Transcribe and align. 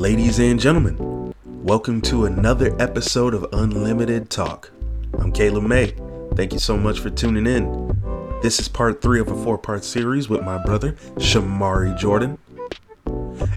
Ladies 0.00 0.38
and 0.38 0.58
gentlemen, 0.58 1.34
welcome 1.44 2.00
to 2.00 2.24
another 2.24 2.74
episode 2.80 3.34
of 3.34 3.44
Unlimited 3.52 4.30
Talk. 4.30 4.70
I'm 5.18 5.30
Caleb 5.30 5.64
May. 5.64 5.94
Thank 6.36 6.54
you 6.54 6.58
so 6.58 6.78
much 6.78 7.00
for 7.00 7.10
tuning 7.10 7.46
in. 7.46 7.94
This 8.40 8.58
is 8.58 8.66
part 8.66 9.02
three 9.02 9.20
of 9.20 9.28
a 9.28 9.44
four 9.44 9.58
part 9.58 9.84
series 9.84 10.26
with 10.30 10.40
my 10.40 10.56
brother, 10.56 10.92
Shamari 11.16 11.98
Jordan. 11.98 12.38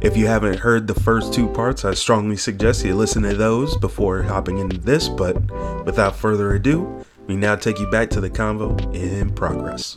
If 0.02 0.18
you 0.18 0.28
haven't 0.28 0.60
heard 0.60 0.86
the 0.86 1.00
first 1.00 1.34
two 1.34 1.48
parts, 1.48 1.86
I 1.86 1.94
strongly 1.94 2.36
suggest 2.36 2.84
you 2.84 2.94
listen 2.94 3.24
to 3.24 3.36
those 3.36 3.78
before 3.78 4.22
hopping 4.24 4.58
into 4.58 4.78
this. 4.78 5.08
But 5.08 5.40
without 5.86 6.14
further 6.14 6.54
ado, 6.56 7.06
we 7.26 7.38
now 7.38 7.56
take 7.56 7.80
you 7.80 7.90
back 7.90 8.10
to 8.10 8.20
the 8.20 8.30
convo 8.30 8.94
in 8.94 9.34
progress. 9.34 9.96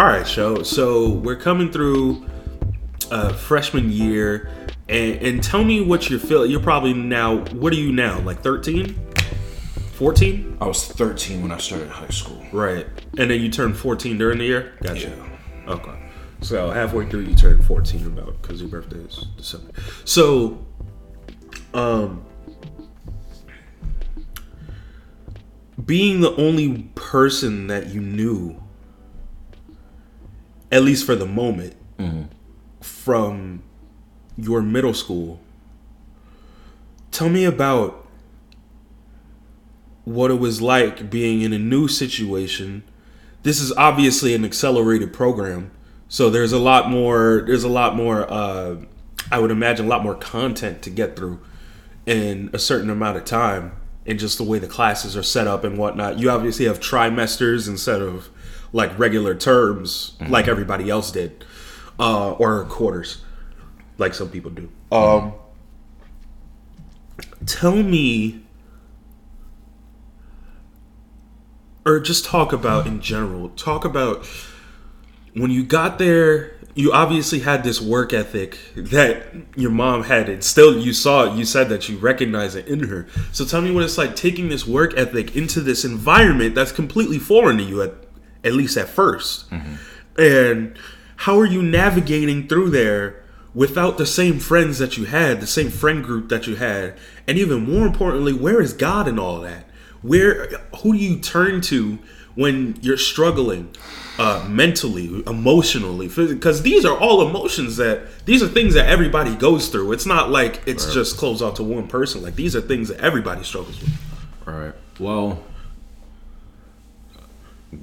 All 0.00 0.06
right, 0.06 0.26
show. 0.26 0.62
So 0.62 1.10
we're 1.10 1.36
coming 1.36 1.70
through 1.70 2.24
uh, 3.10 3.34
freshman 3.34 3.92
year, 3.92 4.48
and, 4.88 5.16
and 5.16 5.44
tell 5.44 5.62
me 5.62 5.82
what 5.82 6.08
you're 6.08 6.18
feeling. 6.18 6.50
You're 6.50 6.62
probably 6.62 6.94
now. 6.94 7.44
What 7.52 7.74
are 7.74 7.76
you 7.76 7.92
now? 7.92 8.18
Like 8.20 8.40
13, 8.40 8.98
14? 9.92 10.56
I 10.58 10.66
was 10.66 10.86
13 10.86 11.42
when 11.42 11.52
I 11.52 11.58
started 11.58 11.90
high 11.90 12.08
school. 12.08 12.42
Right. 12.50 12.86
And 13.18 13.30
then 13.30 13.42
you 13.42 13.50
turned 13.50 13.76
14 13.76 14.16
during 14.16 14.38
the 14.38 14.46
year. 14.46 14.72
Gotcha. 14.82 15.10
Yeah. 15.10 15.70
Okay. 15.70 16.10
So 16.40 16.70
halfway 16.70 17.06
through, 17.06 17.24
you 17.24 17.34
turned 17.34 17.62
14 17.66 18.06
about 18.06 18.40
because 18.40 18.62
your 18.62 18.70
birthday 18.70 19.00
is 19.00 19.26
December. 19.36 19.70
So, 20.06 20.66
um, 21.74 22.24
being 25.84 26.22
the 26.22 26.34
only 26.36 26.84
person 26.94 27.66
that 27.66 27.88
you 27.88 28.00
knew, 28.00 28.59
at 30.70 30.82
least 30.82 31.04
for 31.04 31.14
the 31.16 31.26
moment, 31.26 31.74
from 32.80 33.62
your 34.36 34.62
middle 34.62 34.94
school. 34.94 35.40
Tell 37.10 37.28
me 37.28 37.44
about 37.44 38.06
what 40.04 40.30
it 40.30 40.38
was 40.38 40.62
like 40.62 41.10
being 41.10 41.42
in 41.42 41.52
a 41.52 41.58
new 41.58 41.88
situation. 41.88 42.82
This 43.42 43.60
is 43.60 43.72
obviously 43.72 44.34
an 44.34 44.44
accelerated 44.44 45.12
program, 45.12 45.70
so 46.08 46.30
there's 46.30 46.52
a 46.52 46.58
lot 46.58 46.90
more. 46.90 47.42
There's 47.46 47.64
a 47.64 47.68
lot 47.68 47.96
more. 47.96 48.30
Uh, 48.30 48.76
I 49.30 49.38
would 49.38 49.50
imagine 49.50 49.86
a 49.86 49.88
lot 49.88 50.02
more 50.02 50.14
content 50.14 50.82
to 50.82 50.90
get 50.90 51.16
through 51.16 51.40
in 52.06 52.50
a 52.52 52.58
certain 52.58 52.90
amount 52.90 53.16
of 53.16 53.24
time, 53.24 53.72
and 54.06 54.18
just 54.18 54.38
the 54.38 54.44
way 54.44 54.58
the 54.58 54.66
classes 54.66 55.16
are 55.16 55.22
set 55.22 55.46
up 55.46 55.64
and 55.64 55.78
whatnot. 55.78 56.18
You 56.18 56.30
obviously 56.30 56.64
have 56.66 56.80
trimesters 56.80 57.68
instead 57.68 58.00
of 58.02 58.28
like 58.72 58.96
regular 58.98 59.34
terms, 59.34 60.16
like 60.28 60.48
everybody 60.48 60.88
else 60.90 61.10
did, 61.10 61.44
uh, 61.98 62.32
or 62.32 62.64
quarters, 62.64 63.22
like 63.98 64.14
some 64.14 64.28
people 64.28 64.50
do. 64.50 64.70
Um, 64.92 65.34
tell 67.46 67.76
me 67.76 68.42
or 71.86 71.98
just 71.98 72.24
talk 72.24 72.52
about 72.52 72.86
in 72.86 73.00
general 73.00 73.48
talk 73.50 73.84
about 73.84 74.26
when 75.34 75.50
you 75.50 75.64
got 75.64 75.98
there 75.98 76.60
you 76.74 76.92
obviously 76.92 77.40
had 77.40 77.64
this 77.64 77.80
work 77.80 78.12
ethic 78.12 78.58
that 78.76 79.34
your 79.56 79.70
mom 79.70 80.04
had 80.04 80.28
and 80.28 80.42
still 80.42 80.78
you 80.78 80.92
saw 80.92 81.24
it 81.24 81.36
you 81.36 81.44
said 81.44 81.68
that 81.68 81.88
you 81.88 81.98
recognize 81.98 82.54
it 82.54 82.66
in 82.68 82.84
her. 82.84 83.06
So 83.32 83.44
tell 83.44 83.60
me 83.60 83.70
what 83.70 83.84
it's 83.84 83.98
like 83.98 84.14
taking 84.14 84.48
this 84.48 84.66
work 84.66 84.96
ethic 84.96 85.36
into 85.36 85.60
this 85.60 85.84
environment 85.84 86.54
that's 86.54 86.72
completely 86.72 87.18
foreign 87.18 87.58
to 87.58 87.64
you 87.64 87.82
at, 87.82 87.92
at 88.44 88.52
least 88.52 88.76
at 88.76 88.86
1st 88.88 89.44
and 90.18 90.76
how 91.16 91.38
are 91.38 91.46
you 91.46 91.62
navigating 91.62 92.48
through 92.48 92.70
there 92.70 93.22
without 93.54 93.98
the 93.98 94.06
same 94.06 94.38
friends 94.38 94.78
that 94.78 94.96
you 94.96 95.04
had 95.04 95.40
the 95.40 95.46
same 95.46 95.70
friend 95.70 96.02
group 96.04 96.28
that 96.30 96.46
you 96.46 96.56
had? 96.56 96.96
And 97.26 97.36
even 97.38 97.70
more 97.70 97.86
importantly 97.86 98.32
where 98.32 98.60
is 98.60 98.72
god 98.72 99.06
in 99.08 99.18
all 99.18 99.40
that? 99.40 99.64
Where 100.02 100.48
who 100.78 100.92
do 100.92 100.98
you 100.98 101.18
turn 101.18 101.60
to 101.62 101.98
when 102.34 102.78
you're 102.80 102.96
struggling 102.96 103.74
uh, 104.18 104.46
mentally 104.48 105.22
emotionally? 105.26 106.08
Because 106.08 106.62
these 106.62 106.84
are 106.86 106.96
all 106.96 107.26
emotions 107.28 107.76
that 107.76 108.24
these 108.24 108.42
are 108.42 108.48
things 108.48 108.72
that 108.74 108.88
everybody 108.88 109.34
goes 109.36 109.68
through. 109.68 109.92
It's 109.92 110.06
not 110.06 110.30
like 110.30 110.62
it's 110.66 110.86
just 110.94 111.18
closed 111.18 111.42
off 111.42 111.54
to 111.54 111.62
one 111.62 111.86
person. 111.86 112.22
Like 112.22 112.36
these 112.36 112.56
are 112.56 112.60
things 112.62 112.88
that 112.88 113.00
everybody 113.00 113.42
struggles 113.44 113.78
with. 113.80 113.92
All 114.46 114.54
right. 114.54 114.74
Well, 114.98 115.42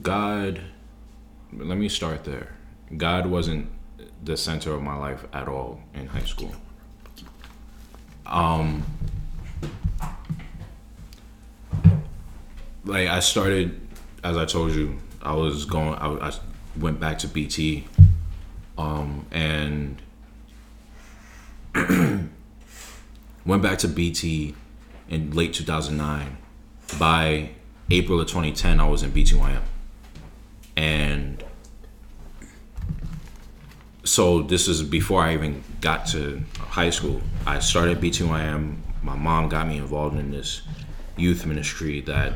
God, 0.02 0.62
let 1.54 1.78
me 1.78 1.90
start 1.90 2.24
there. 2.24 2.56
God 2.96 3.26
wasn't 3.26 3.70
the 4.24 4.36
center 4.36 4.74
of 4.74 4.82
my 4.82 4.96
life 4.96 5.26
at 5.34 5.48
all 5.48 5.82
in 5.94 6.08
high 6.08 6.26
school. 6.26 6.52
Um, 8.26 8.84
like 12.84 13.08
I 13.08 13.20
started, 13.20 13.80
as 14.24 14.38
I 14.38 14.46
told 14.46 14.74
you, 14.74 14.98
I 15.22 15.34
was 15.34 15.66
going. 15.66 15.96
I, 15.96 16.30
I 16.30 16.34
went 16.78 17.00
back 17.00 17.20
to 17.20 17.28
BT, 17.28 17.86
um, 18.78 19.26
and 19.32 20.02
went 23.46 23.64
back 23.64 23.78
to 23.80 23.88
BT 23.88 24.56
in 25.10 25.32
late 25.32 25.54
2009. 25.54 26.38
By 27.00 27.52
April 27.90 28.20
of 28.20 28.28
2010, 28.28 28.80
I 28.80 28.88
was 28.88 29.04
in 29.04 29.12
BTYM. 29.12 29.62
And 30.76 31.44
so 34.08 34.42
this 34.42 34.68
is 34.68 34.84
before 34.84 35.22
I 35.22 35.34
even 35.34 35.64
got 35.82 36.08
to 36.08 36.42
high 36.60 36.90
school. 36.90 37.22
I 37.46 37.60
started 37.60 38.00
BTYM. 38.00 38.78
My 39.04 39.16
mom 39.16 39.50
got 39.50 39.68
me 39.68 39.78
involved 39.78 40.18
in 40.18 40.32
this 40.32 40.62
youth 41.16 41.46
ministry 41.46 42.02
that 42.02 42.34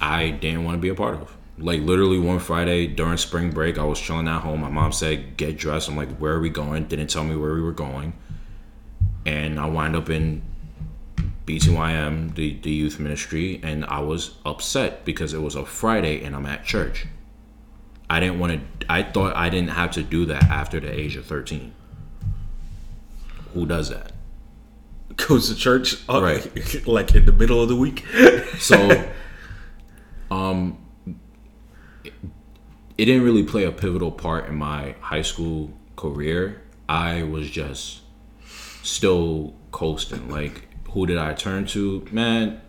I 0.00 0.30
didn't 0.30 0.64
want 0.64 0.76
to 0.76 0.80
be 0.80 0.88
a 0.88 0.94
part 0.94 1.14
of. 1.14 1.36
Like 1.58 1.80
literally 1.80 2.18
one 2.18 2.38
Friday 2.38 2.86
during 2.86 3.16
spring 3.18 3.50
break, 3.50 3.78
I 3.78 3.84
was 3.84 4.00
chilling 4.00 4.28
at 4.28 4.42
home. 4.42 4.60
My 4.60 4.70
mom 4.70 4.92
said, 4.92 5.36
"Get 5.36 5.58
dressed." 5.58 5.88
I'm 5.88 5.96
like, 5.96 6.16
"Where 6.16 6.32
are 6.32 6.40
we 6.40 6.48
going?" 6.48 6.84
Didn't 6.84 7.08
tell 7.08 7.24
me 7.24 7.36
where 7.36 7.54
we 7.54 7.62
were 7.62 7.72
going, 7.72 8.14
and 9.26 9.60
I 9.60 9.66
wind 9.66 9.94
up 9.94 10.10
in 10.10 10.42
BTYM, 11.46 12.34
the, 12.34 12.58
the 12.62 12.70
youth 12.70 12.98
ministry, 12.98 13.60
and 13.62 13.84
I 13.84 14.00
was 14.00 14.36
upset 14.46 15.04
because 15.04 15.34
it 15.34 15.42
was 15.42 15.54
a 15.54 15.64
Friday 15.64 16.22
and 16.24 16.34
I'm 16.36 16.46
at 16.46 16.64
church. 16.64 17.06
I 18.12 18.20
didn't 18.20 18.40
want 18.40 18.60
to, 18.80 18.92
I 18.92 19.04
thought 19.04 19.34
I 19.34 19.48
didn't 19.48 19.70
have 19.70 19.92
to 19.92 20.02
do 20.02 20.26
that 20.26 20.42
after 20.44 20.78
the 20.78 20.92
age 20.92 21.16
of 21.16 21.24
13. 21.24 21.72
Who 23.54 23.64
does 23.64 23.88
that? 23.88 24.12
goes 25.16 25.48
to 25.48 25.54
church 25.54 25.96
uh, 26.10 26.22
Right. 26.22 26.86
like 26.86 27.14
in 27.14 27.24
the 27.24 27.32
middle 27.32 27.62
of 27.62 27.70
the 27.70 27.76
week 27.76 28.04
So, 28.58 29.10
um, 30.30 30.76
it, 32.04 32.12
it 32.98 33.06
didn't 33.06 33.24
really 33.24 33.44
play 33.44 33.64
a 33.64 33.72
pivotal 33.72 34.12
part 34.12 34.46
in 34.46 34.56
my 34.56 34.94
high 35.00 35.22
school 35.22 35.72
career. 35.96 36.60
I 36.90 37.22
was 37.22 37.48
just 37.50 38.02
still 38.82 39.54
coasting. 39.70 40.28
Like, 40.28 40.68
who 40.90 41.06
did 41.06 41.16
I 41.16 41.32
turn 41.32 41.64
to? 41.68 42.06
Man, 42.12 42.60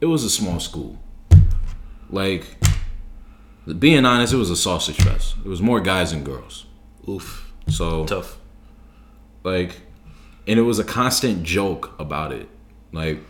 it 0.00 0.06
was 0.06 0.24
a 0.24 0.30
small 0.30 0.58
school. 0.58 0.98
Like, 2.10 2.56
being 3.72 4.04
honest, 4.04 4.32
it 4.32 4.36
was 4.36 4.50
a 4.50 4.56
sausage 4.56 4.96
fest. 4.96 5.36
It 5.44 5.48
was 5.48 5.62
more 5.62 5.80
guys 5.80 6.12
than 6.12 6.22
girls. 6.22 6.66
oof. 7.08 7.52
So, 7.68 8.04
tough. 8.04 8.38
like 9.42 9.80
and 10.46 10.58
it 10.58 10.62
was 10.62 10.78
a 10.78 10.84
constant 10.84 11.42
joke 11.42 11.94
about 11.98 12.32
it. 12.32 12.48
Like 12.92 13.20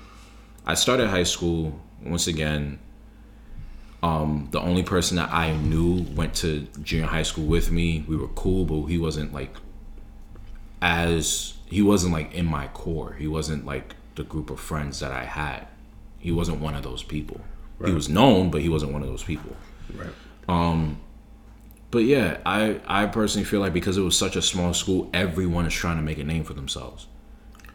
i 0.66 0.75
started 0.75 1.08
high 1.08 1.22
school 1.25 1.78
once 2.02 2.26
again 2.26 2.78
um 4.02 4.48
the 4.50 4.58
only 4.58 4.82
person 4.82 5.19
that 5.19 5.31
i 5.31 5.54
knew 5.54 6.06
went 6.14 6.32
to 6.34 6.66
junior 6.82 7.06
high 7.06 7.22
school 7.22 7.44
with 7.44 7.70
me. 7.70 8.04
We 8.08 8.16
were 8.16 8.28
cool 8.28 8.64
but 8.64 8.87
he 8.87 8.98
wasn't 8.98 9.32
like 9.32 9.54
as 10.82 11.54
he 11.66 11.80
wasn't 11.80 12.12
like 12.12 12.34
in 12.34 12.46
my 12.46 12.66
core. 12.69 13.14
He 13.19 13.26
wasn't 13.28 13.64
like 13.64 13.94
the 14.16 14.25
group 14.25 14.50
of 14.50 14.58
friends 14.60 15.00
that 15.00 15.12
i 15.12 15.25
had. 15.25 15.66
He 16.19 16.32
wasn't 16.32 16.60
one 16.60 16.75
of 16.75 16.82
those 16.82 17.02
people. 17.02 17.40
He 17.84 17.92
was 17.92 18.08
known 18.08 18.50
but 18.50 18.62
he 18.62 18.69
wasn't 18.69 18.92
one 18.92 19.02
of 19.02 19.08
those 19.08 19.22
people 19.22 19.54
right 19.94 20.12
but 21.94 22.02
yeah, 22.02 22.38
I 22.44 22.81
I 22.88 23.06
personally 23.06 23.44
feel 23.44 23.61
like 23.61 23.73
because 23.73 23.96
it 23.96 24.00
was 24.00 24.19
such 24.19 24.35
a 24.35 24.43
small 24.43 24.75
school, 24.75 25.08
everyone 25.14 25.64
is 25.64 25.73
trying 25.73 25.94
to 25.94 26.02
make 26.02 26.19
a 26.19 26.25
name 26.25 26.43
for 26.43 26.52
themselves. 26.52 27.06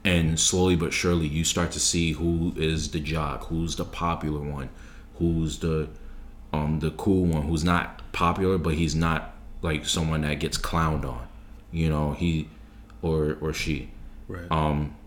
And 0.04 0.38
slowly 0.38 0.75
but 0.75 0.92
surely 0.92 1.25
you 1.25 1.45
start 1.45 1.71
to 1.71 1.80
see 1.80 2.12
who 2.12 2.54
is 2.57 2.92
the 2.92 3.00
jock, 3.00 3.45
who's 3.45 3.77
the 3.77 3.86
popular 3.86 4.42
one, 4.42 4.71
who's 5.19 5.60
the 5.60 5.88
um 6.51 6.81
the 6.81 6.92
cool 6.92 7.27
one, 7.27 7.44
who's 7.44 7.63
not 7.63 8.12
popular 8.12 8.57
but 8.57 8.74
he's 8.74 8.94
not 8.94 9.36
like 9.62 9.86
someone 9.86 10.19
that 10.22 10.42
gets 10.42 10.57
clowned 10.57 11.06
on. 11.06 11.25
You 11.72 11.89
know, 11.89 12.12
he 12.12 12.50
or 13.01 13.38
or 13.39 13.54
she. 13.54 13.89
right 14.27 14.51
Um 14.51 14.98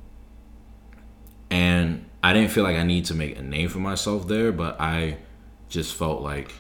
and 1.51 2.07
I 2.23 2.33
didn't 2.33 2.51
feel 2.51 2.65
like 2.65 2.79
I 2.79 2.83
need 2.83 3.05
to 3.07 3.15
make 3.15 3.39
a 3.39 3.43
name 3.43 3.69
for 3.69 3.79
myself 3.79 4.27
there, 4.27 4.53
but 4.53 4.81
I 4.81 5.19
just 5.69 5.95
felt 5.95 6.23
like 6.23 6.55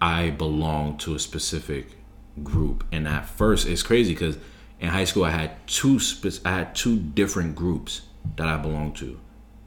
I 0.00 0.30
belong 0.30 0.98
to 0.98 1.14
a 1.14 1.18
specific 1.18 1.96
group. 2.42 2.84
And 2.92 3.08
at 3.08 3.26
first, 3.26 3.66
it's 3.66 3.82
crazy 3.82 4.12
because 4.12 4.38
in 4.80 4.88
high 4.88 5.04
school 5.04 5.24
I 5.24 5.30
had 5.30 5.66
two 5.66 5.98
spe- 5.98 6.44
I 6.44 6.50
had 6.50 6.74
two 6.74 6.98
different 6.98 7.54
groups 7.54 8.02
that 8.36 8.48
I 8.48 8.56
belonged 8.56 8.96
to, 8.96 9.18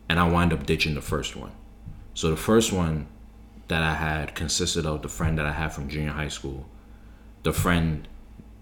and 0.07 0.19
I 0.19 0.29
wind 0.29 0.53
up 0.53 0.65
ditching 0.65 0.95
the 0.95 1.01
first 1.01 1.35
one. 1.35 1.51
So 2.13 2.29
the 2.29 2.37
first 2.37 2.71
one 2.71 3.07
that 3.69 3.81
I 3.83 3.93
had 3.93 4.35
consisted 4.35 4.85
of 4.85 5.01
the 5.01 5.07
friend 5.07 5.37
that 5.37 5.45
I 5.45 5.51
had 5.51 5.71
from 5.71 5.89
junior 5.89 6.11
high 6.11 6.27
school, 6.27 6.67
the 7.43 7.53
friend 7.53 8.07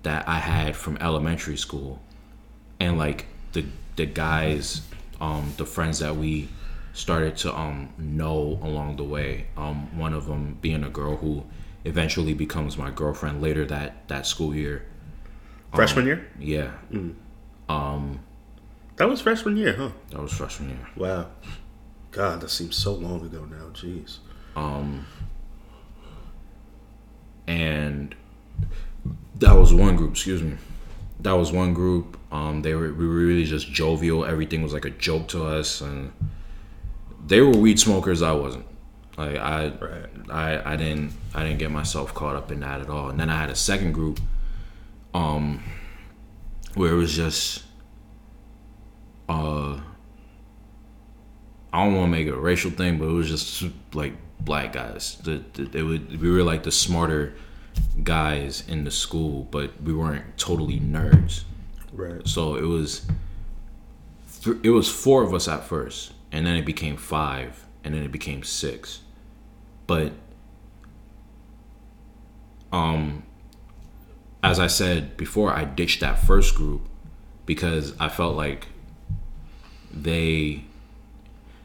that 0.03 0.27
I 0.27 0.39
had 0.39 0.75
from 0.75 0.97
elementary 0.97 1.57
school, 1.57 2.01
and 2.79 2.97
like 2.97 3.25
the 3.53 3.65
the 3.95 4.05
guys, 4.05 4.81
um, 5.19 5.53
the 5.57 5.65
friends 5.65 5.99
that 5.99 6.15
we 6.15 6.49
started 6.93 7.37
to 7.37 7.55
um 7.55 7.89
know 7.97 8.59
along 8.63 8.97
the 8.97 9.03
way. 9.03 9.47
Um, 9.57 9.97
one 9.97 10.13
of 10.13 10.27
them 10.27 10.57
being 10.61 10.83
a 10.83 10.89
girl 10.89 11.17
who 11.17 11.43
eventually 11.87 12.33
becomes 12.33 12.77
my 12.77 12.91
girlfriend 12.91 13.41
later 13.41 13.65
that 13.65 14.07
that 14.09 14.25
school 14.27 14.53
year. 14.53 14.85
Freshman 15.73 16.05
year? 16.05 16.27
Yeah, 16.39 16.71
That 18.97 19.09
was 19.09 19.21
freshman 19.21 19.57
year, 19.57 19.73
huh? 19.75 19.91
that 20.09 20.21
was 20.21 20.33
freshman 20.33 20.69
year. 20.69 20.87
Wow. 20.95 21.27
God, 22.11 22.41
that 22.41 22.49
seems 22.49 22.75
so 22.75 22.93
long 22.93 23.23
ago 23.25 23.45
now. 23.45 23.65
Jeez. 23.73 24.17
Um. 24.55 25.05
and 27.47 28.15
that 29.35 29.53
was 29.55 29.73
one 29.73 29.95
group. 29.95 30.11
Excuse 30.11 30.41
me. 30.41 30.55
That 31.19 31.33
was 31.33 31.51
one 31.51 31.73
group. 31.73 32.17
Um, 32.31 32.61
they 32.61 32.73
were 32.73 32.93
we 32.93 33.07
were 33.07 33.15
really 33.15 33.43
just 33.45 33.71
jovial. 33.71 34.25
Everything 34.25 34.61
was 34.63 34.73
like 34.73 34.85
a 34.85 34.89
joke 34.89 35.27
to 35.29 35.45
us, 35.45 35.81
and 35.81 36.11
they 37.25 37.41
were 37.41 37.51
weed 37.51 37.79
smokers. 37.79 38.21
I 38.21 38.31
wasn't. 38.33 38.65
Like 39.17 39.35
I, 39.37 39.69
Right. 39.69 40.05
I, 40.29 40.73
I 40.73 40.75
didn't, 40.75 41.13
I 41.33 41.43
didn't 41.43 41.57
get 41.59 41.71
myself 41.71 42.13
caught 42.13 42.35
up 42.35 42.51
in 42.51 42.59
that 42.59 42.81
at 42.81 42.89
all. 42.89 43.09
And 43.09 43.19
then 43.19 43.29
I 43.29 43.39
had 43.39 43.49
a 43.49 43.55
second 43.55 43.93
group, 43.93 44.19
um, 45.13 45.63
where 46.75 46.91
it 46.91 46.95
was 46.97 47.15
just, 47.15 47.63
uh, 49.27 49.79
I 51.73 51.83
don't 51.83 51.95
want 51.95 52.05
to 52.05 52.11
make 52.11 52.27
it 52.27 52.33
a 52.33 52.39
racial 52.39 52.71
thing, 52.71 52.97
but 52.99 53.05
it 53.05 53.11
was 53.11 53.27
just 53.27 53.63
like 53.93 54.13
black 54.39 54.73
guys. 54.73 55.17
The, 55.23 55.43
the, 55.53 55.63
they 55.63 55.83
would 55.83 56.21
we 56.21 56.31
were 56.31 56.43
like 56.43 56.63
the 56.63 56.71
smarter 56.71 57.33
guys 58.03 58.63
in 58.67 58.83
the 58.83 58.91
school, 58.91 59.43
but 59.51 59.81
we 59.81 59.93
weren't 59.93 60.37
totally 60.37 60.79
nerds. 60.79 61.43
Right. 61.91 62.25
So 62.27 62.55
it 62.55 62.65
was 62.65 63.05
th- 64.43 64.57
it 64.63 64.69
was 64.69 64.89
four 64.89 65.23
of 65.23 65.33
us 65.33 65.47
at 65.47 65.65
first, 65.65 66.13
and 66.31 66.45
then 66.45 66.55
it 66.55 66.65
became 66.65 66.97
five, 66.97 67.65
and 67.83 67.93
then 67.93 68.03
it 68.03 68.11
became 68.11 68.43
six. 68.43 69.01
But 69.87 70.13
um 72.71 73.23
as 74.43 74.59
I 74.59 74.67
said 74.67 75.17
before, 75.17 75.51
I 75.51 75.65
ditched 75.65 75.99
that 76.01 76.19
first 76.19 76.55
group 76.55 76.87
because 77.45 77.93
I 77.99 78.09
felt 78.09 78.35
like 78.35 78.67
they 79.91 80.63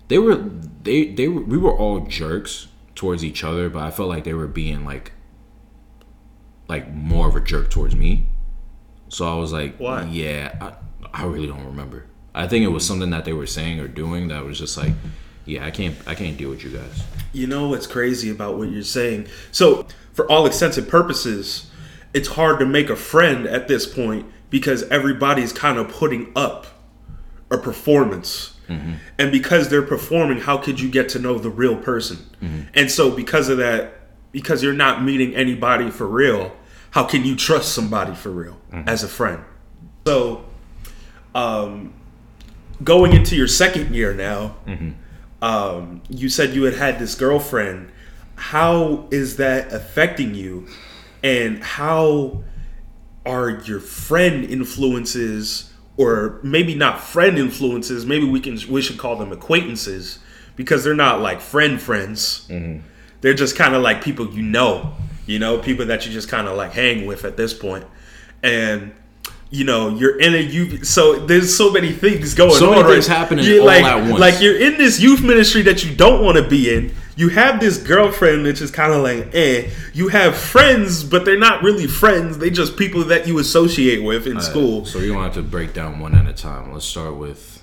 they 0.08 0.18
were 0.18 0.36
they 0.82 1.06
they 1.06 1.28
were, 1.28 1.42
we 1.42 1.58
were 1.58 1.76
all 1.76 2.00
jerks 2.00 2.68
towards 2.94 3.24
each 3.24 3.44
other, 3.44 3.68
but 3.68 3.82
I 3.82 3.90
felt 3.90 4.08
like 4.08 4.24
they 4.24 4.34
were 4.34 4.48
being 4.48 4.84
like 4.84 5.12
like 6.68 6.92
more 6.92 7.28
of 7.28 7.36
a 7.36 7.40
jerk 7.40 7.70
towards 7.70 7.94
me. 7.94 8.26
So 9.08 9.30
I 9.30 9.38
was 9.38 9.52
like, 9.52 9.76
Why? 9.76 10.04
Yeah, 10.04 10.56
I, 10.60 11.22
I 11.22 11.24
really 11.26 11.46
don't 11.46 11.64
remember. 11.64 12.06
I 12.34 12.48
think 12.48 12.64
it 12.64 12.68
was 12.68 12.86
something 12.86 13.10
that 13.10 13.24
they 13.24 13.34
were 13.34 13.46
saying 13.46 13.78
or 13.80 13.88
doing 13.88 14.28
that 14.28 14.44
was 14.44 14.58
just 14.58 14.78
like, 14.78 14.92
yeah, 15.44 15.66
I 15.66 15.70
can't 15.70 15.96
I 16.06 16.14
can't 16.14 16.36
deal 16.36 16.50
with 16.50 16.64
you 16.64 16.70
guys. 16.70 17.02
You 17.32 17.46
know 17.46 17.68
what's 17.68 17.86
crazy 17.86 18.30
about 18.30 18.58
what 18.58 18.70
you're 18.70 18.82
saying? 18.82 19.28
So, 19.50 19.86
for 20.12 20.30
all 20.30 20.46
intents 20.46 20.78
and 20.78 20.88
purposes, 20.88 21.70
it's 22.14 22.28
hard 22.28 22.58
to 22.60 22.66
make 22.66 22.90
a 22.90 22.96
friend 22.96 23.46
at 23.46 23.68
this 23.68 23.86
point 23.86 24.26
because 24.50 24.82
everybody's 24.84 25.52
kind 25.52 25.78
of 25.78 25.88
putting 25.88 26.30
up 26.36 26.66
a 27.50 27.58
performance. 27.58 28.56
Mm-hmm. 28.68 28.92
And 29.18 29.32
because 29.32 29.68
they're 29.68 29.82
performing, 29.82 30.40
how 30.40 30.56
could 30.58 30.80
you 30.80 30.88
get 30.90 31.08
to 31.10 31.18
know 31.18 31.38
the 31.38 31.50
real 31.50 31.76
person? 31.76 32.18
Mm-hmm. 32.40 32.60
And 32.74 32.90
so, 32.90 33.10
because 33.10 33.48
of 33.48 33.58
that, 33.58 33.94
because 34.30 34.62
you're 34.62 34.72
not 34.72 35.02
meeting 35.02 35.34
anybody 35.34 35.90
for 35.90 36.06
real, 36.06 36.52
how 36.90 37.04
can 37.04 37.24
you 37.24 37.34
trust 37.34 37.74
somebody 37.74 38.14
for 38.14 38.30
real 38.30 38.58
mm-hmm. 38.70 38.88
as 38.88 39.02
a 39.02 39.08
friend? 39.08 39.42
So, 40.06 40.44
um, 41.34 41.94
going 42.84 43.12
into 43.12 43.36
your 43.36 43.48
second 43.48 43.94
year 43.94 44.14
now, 44.14 44.56
um, 45.42 46.02
you 46.08 46.28
said 46.28 46.54
you 46.54 46.62
had 46.62 46.74
had 46.74 46.98
this 46.98 47.14
girlfriend. 47.16 47.90
How 48.36 49.08
is 49.10 49.36
that 49.36 49.72
affecting 49.72 50.34
you? 50.34 50.68
And 51.22 51.62
how 51.62 52.44
are 53.26 53.50
your 53.50 53.80
friend 53.80 54.44
influences, 54.44 55.72
or 55.96 56.40
maybe 56.42 56.74
not 56.74 57.00
friend 57.00 57.38
influences? 57.38 58.06
Maybe 58.06 58.26
we 58.26 58.40
can 58.40 58.58
we 58.70 58.80
should 58.80 58.98
call 58.98 59.16
them 59.16 59.32
acquaintances 59.32 60.20
because 60.56 60.84
they're 60.84 60.94
not 60.94 61.20
like 61.20 61.40
friend 61.40 61.80
friends. 61.80 62.46
They're 63.20 63.34
just 63.34 63.56
kind 63.56 63.74
of 63.74 63.82
like 63.82 64.02
people 64.02 64.32
you 64.32 64.42
know, 64.42 64.94
you 65.26 65.38
know, 65.38 65.58
people 65.58 65.86
that 65.86 66.06
you 66.06 66.12
just 66.12 66.28
kind 66.28 66.48
of 66.48 66.56
like 66.56 66.72
hang 66.72 67.04
with 67.06 67.24
at 67.24 67.36
this 67.36 67.52
point. 67.52 67.84
And 68.42 68.92
you 69.52 69.64
know, 69.64 69.90
you're 69.90 70.18
in 70.18 70.34
a 70.34 70.38
youth. 70.38 70.86
So 70.86 71.26
there's 71.26 71.54
so 71.54 71.70
many 71.70 71.92
things 71.92 72.32
going 72.32 72.54
So 72.54 72.70
on. 72.72 72.78
many 72.80 72.94
things 72.94 73.08
right? 73.08 73.16
happening 73.18 73.44
You're 73.44 73.60
all 73.60 73.66
like, 73.66 73.84
at 73.84 74.08
once. 74.08 74.18
Like 74.18 74.40
you're 74.40 74.58
in 74.58 74.78
this 74.78 74.98
youth 74.98 75.22
ministry 75.22 75.60
that 75.62 75.84
you 75.84 75.94
don't 75.94 76.24
want 76.24 76.38
to 76.38 76.48
be 76.48 76.74
in. 76.74 76.94
You 77.16 77.28
have 77.28 77.60
this 77.60 77.76
girlfriend 77.76 78.44
which 78.44 78.62
is 78.62 78.70
kind 78.70 78.94
of 78.94 79.02
like, 79.02 79.28
eh. 79.34 79.68
You 79.92 80.08
have 80.08 80.34
friends, 80.38 81.04
but 81.04 81.26
they're 81.26 81.38
not 81.38 81.62
really 81.62 81.86
friends. 81.86 82.38
They 82.38 82.48
just 82.48 82.78
people 82.78 83.04
that 83.04 83.28
you 83.28 83.38
associate 83.38 84.02
with 84.02 84.26
in 84.26 84.40
school. 84.40 84.86
So 84.86 84.98
you're 84.98 85.12
gonna 85.12 85.24
have 85.26 85.34
to 85.34 85.42
break 85.42 85.74
down 85.74 86.00
one 86.00 86.14
at 86.14 86.26
a 86.26 86.32
time. 86.32 86.72
Let's 86.72 86.86
start 86.86 87.16
with 87.16 87.62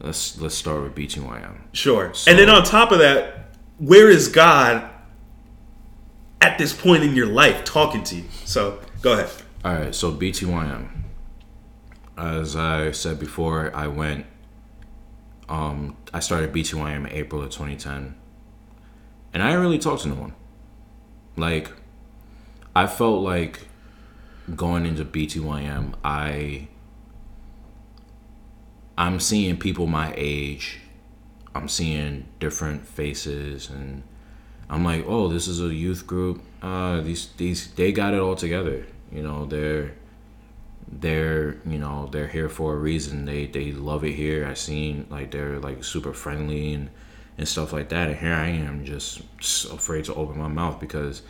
let's 0.00 0.40
let's 0.40 0.56
start 0.56 0.82
with 0.82 0.96
BTYM. 0.96 1.54
Sure. 1.72 2.12
and 2.26 2.36
then 2.36 2.50
on 2.50 2.64
top 2.64 2.90
of 2.90 2.98
that, 2.98 3.50
where 3.78 4.10
is 4.10 4.26
God 4.26 4.90
at 6.40 6.58
this 6.58 6.72
point 6.72 7.04
in 7.04 7.14
your 7.14 7.26
life 7.26 7.62
talking 7.64 8.02
to 8.02 8.16
you? 8.16 8.24
So 8.44 8.80
go 9.02 9.12
ahead. 9.12 9.30
All 9.62 9.74
right, 9.74 9.94
so 9.94 10.10
BTYM. 10.10 10.88
As 12.16 12.56
I 12.56 12.92
said 12.92 13.20
before, 13.20 13.70
I 13.76 13.88
went. 13.88 14.24
Um, 15.50 15.98
I 16.14 16.20
started 16.20 16.50
BTYM 16.50 17.06
in 17.06 17.12
April 17.12 17.42
of 17.42 17.50
2010, 17.50 18.14
and 19.34 19.42
I 19.42 19.48
didn't 19.48 19.60
really 19.60 19.78
talk 19.78 20.00
to 20.00 20.08
no 20.08 20.14
one. 20.14 20.34
Like, 21.36 21.72
I 22.74 22.86
felt 22.86 23.20
like 23.22 23.66
going 24.56 24.86
into 24.86 25.04
BTYM, 25.04 25.92
I. 26.02 26.68
I'm 28.96 29.20
seeing 29.20 29.58
people 29.58 29.86
my 29.86 30.14
age. 30.16 30.80
I'm 31.54 31.68
seeing 31.68 32.28
different 32.38 32.86
faces, 32.86 33.68
and 33.68 34.04
I'm 34.70 34.84
like, 34.84 35.04
oh, 35.06 35.28
this 35.28 35.46
is 35.46 35.60
a 35.60 35.74
youth 35.74 36.06
group. 36.06 36.40
Uh, 36.62 37.02
these 37.02 37.26
these 37.36 37.70
they 37.72 37.92
got 37.92 38.14
it 38.14 38.20
all 38.20 38.36
together. 38.36 38.86
You 39.12 39.22
know, 39.22 39.46
they're 39.46 39.92
they're 40.92 41.56
you 41.66 41.78
know 41.78 42.08
they're 42.10 42.28
here 42.28 42.48
for 42.48 42.74
a 42.74 42.76
reason. 42.76 43.24
They 43.24 43.46
they 43.46 43.72
love 43.72 44.04
it 44.04 44.12
here. 44.12 44.46
I 44.46 44.54
seen 44.54 45.06
like 45.10 45.30
they're 45.30 45.58
like 45.58 45.84
super 45.84 46.12
friendly 46.12 46.74
and 46.74 46.90
and 47.40 47.48
stuff 47.48 47.72
like 47.72 47.88
that. 47.88 48.08
And 48.08 48.18
here 48.18 48.34
I 48.34 48.48
am 48.48 48.84
just, 48.84 49.22
just 49.38 49.72
afraid 49.72 50.04
to 50.04 50.14
open 50.14 50.38
my 50.38 50.46
mouth 50.46 50.78
because 50.78 51.22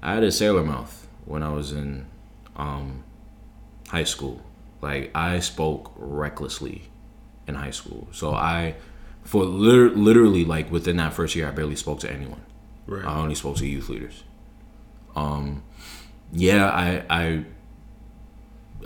I 0.00 0.14
had 0.14 0.22
a 0.22 0.30
sailor 0.30 0.62
mouth 0.62 1.08
when 1.24 1.42
I 1.42 1.52
was 1.52 1.72
in 1.72 2.06
um, 2.54 3.02
high 3.88 4.04
school. 4.04 4.40
Like 4.80 5.10
I 5.16 5.40
spoke 5.40 5.92
recklessly 5.96 6.90
in 7.48 7.56
high 7.56 7.72
school. 7.72 8.06
So 8.12 8.34
I, 8.34 8.76
for 9.24 9.44
lit- 9.44 9.96
literally 9.96 10.44
like 10.44 10.70
within 10.70 10.96
that 10.98 11.12
first 11.12 11.34
year, 11.34 11.48
I 11.48 11.50
barely 11.50 11.74
spoke 11.74 11.98
to 12.00 12.12
anyone. 12.12 12.42
Right. 12.86 13.04
I 13.04 13.18
only 13.18 13.34
spoke 13.34 13.56
to 13.56 13.66
youth 13.66 13.88
leaders. 13.88 14.22
Um, 15.16 15.64
yeah, 16.32 16.66
I 16.68 17.04
I 17.10 17.44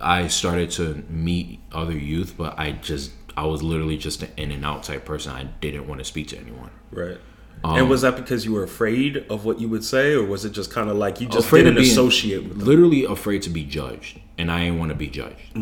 I 0.00 0.26
started 0.28 0.70
to 0.72 1.04
meet 1.08 1.60
other 1.72 1.96
youth, 1.96 2.34
but 2.36 2.58
I 2.58 2.72
just 2.72 3.12
I 3.36 3.44
was 3.46 3.62
literally 3.62 3.96
just 3.96 4.22
an 4.22 4.30
in 4.36 4.50
and 4.50 4.64
out 4.64 4.82
type 4.84 5.04
person. 5.04 5.32
I 5.32 5.44
didn't 5.44 5.86
want 5.88 6.00
to 6.00 6.04
speak 6.04 6.28
to 6.28 6.38
anyone. 6.38 6.70
Right. 6.90 7.18
Um, 7.64 7.76
and 7.76 7.88
was 7.88 8.02
that 8.02 8.16
because 8.16 8.44
you 8.44 8.52
were 8.52 8.64
afraid 8.64 9.18
of 9.30 9.44
what 9.44 9.60
you 9.60 9.68
would 9.68 9.84
say, 9.84 10.14
or 10.14 10.24
was 10.24 10.44
it 10.44 10.50
just 10.50 10.72
kind 10.72 10.90
of 10.90 10.96
like 10.96 11.20
you 11.20 11.28
just 11.28 11.48
didn't 11.50 11.76
being- 11.76 11.86
associate 11.86 12.42
with 12.44 12.58
them? 12.58 12.66
literally 12.66 13.04
afraid 13.04 13.42
to 13.42 13.50
be 13.50 13.64
judged, 13.64 14.18
and 14.36 14.50
I 14.50 14.64
didn't 14.64 14.78
want 14.80 14.88
to 14.90 14.96
be 14.96 15.06
judged. 15.08 15.56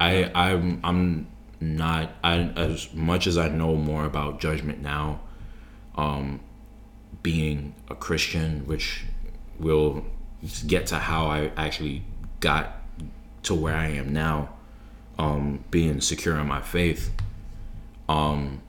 I 0.00 0.30
I'm 0.34 0.80
I'm 0.82 1.28
not 1.60 2.10
I 2.24 2.38
as 2.56 2.92
much 2.92 3.26
as 3.28 3.38
I 3.38 3.48
know 3.48 3.76
more 3.76 4.04
about 4.04 4.40
judgment 4.40 4.82
now, 4.82 5.20
um, 5.94 6.40
being 7.22 7.74
a 7.88 7.94
Christian, 7.94 8.66
which 8.66 9.04
will 9.60 10.04
get 10.66 10.86
to 10.88 10.96
how 10.96 11.26
I 11.26 11.50
actually 11.56 12.02
got 12.40 12.76
to 13.44 13.54
where 13.54 13.74
I 13.76 13.88
am 13.88 14.12
now, 14.12 14.50
um, 15.18 15.64
being 15.70 16.00
secure 16.00 16.38
in 16.38 16.46
my 16.46 16.60
faith. 16.60 17.12
Um, 18.08 18.62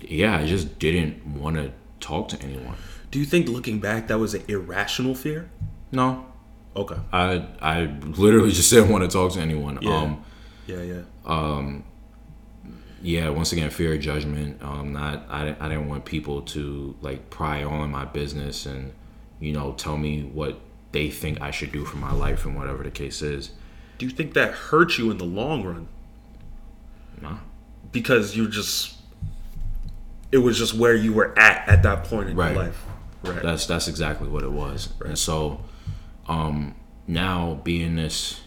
yeah, 0.00 0.36
I 0.38 0.46
just 0.46 0.78
didn't 0.78 1.26
want 1.26 1.56
to 1.56 1.72
talk 2.00 2.28
to 2.28 2.42
anyone. 2.42 2.76
Do 3.10 3.18
you 3.18 3.24
think 3.24 3.48
looking 3.48 3.80
back 3.80 4.08
that 4.08 4.18
was 4.18 4.34
an 4.34 4.44
irrational 4.48 5.14
fear? 5.14 5.50
No, 5.90 6.26
Okay. 6.76 6.96
I 7.12 7.44
I 7.60 7.84
literally 8.02 8.52
just 8.60 8.70
didn't 8.70 8.90
want 8.90 9.02
to 9.02 9.08
talk 9.10 9.32
to 9.32 9.40
anyone. 9.40 9.78
Yeah. 9.82 9.96
Um, 9.96 10.24
Yeah, 10.66 10.82
yeah. 10.82 11.02
Um, 11.24 11.84
yeah, 13.02 13.28
once 13.30 13.52
again, 13.52 13.70
fear 13.70 13.94
of 13.94 14.00
judgment. 14.00 14.62
Um, 14.62 14.92
not 14.92 15.24
I, 15.28 15.56
I 15.58 15.68
didn't 15.68 15.88
want 15.88 16.04
people 16.04 16.42
to 16.42 16.94
like 17.00 17.30
pry 17.30 17.64
on 17.64 17.90
my 17.90 18.04
business 18.04 18.66
and 18.66 18.92
you 19.40 19.52
know 19.52 19.72
tell 19.72 19.96
me 19.96 20.22
what 20.22 20.60
they 20.92 21.10
think 21.10 21.40
I 21.40 21.50
should 21.50 21.72
do 21.72 21.84
for 21.84 21.96
my 21.98 22.12
life 22.12 22.44
and 22.44 22.56
whatever 22.56 22.82
the 22.82 22.90
case 22.90 23.22
is. 23.22 23.50
Do 23.98 24.06
you 24.06 24.10
think 24.12 24.34
that 24.34 24.52
hurt 24.52 24.96
you 24.98 25.10
in 25.10 25.18
the 25.18 25.24
long 25.24 25.64
run? 25.64 25.88
Nah. 27.20 27.38
Because 27.92 28.36
you 28.36 28.48
just 28.48 28.94
it 30.30 30.38
was 30.38 30.58
just 30.58 30.74
where 30.74 30.94
you 30.94 31.12
were 31.12 31.36
at 31.38 31.68
at 31.68 31.82
that 31.82 32.04
point 32.04 32.30
in 32.30 32.36
Right. 32.36 32.54
your 32.54 32.64
life. 32.64 32.84
Right. 33.22 33.42
That's 33.42 33.66
that's 33.66 33.88
exactly 33.88 34.28
what 34.28 34.44
it 34.44 34.52
was. 34.52 34.90
Right. 35.00 35.08
And 35.10 35.18
so, 35.18 35.60
um, 36.28 36.74
now 37.06 37.60
being 37.64 37.96
this 37.96 38.40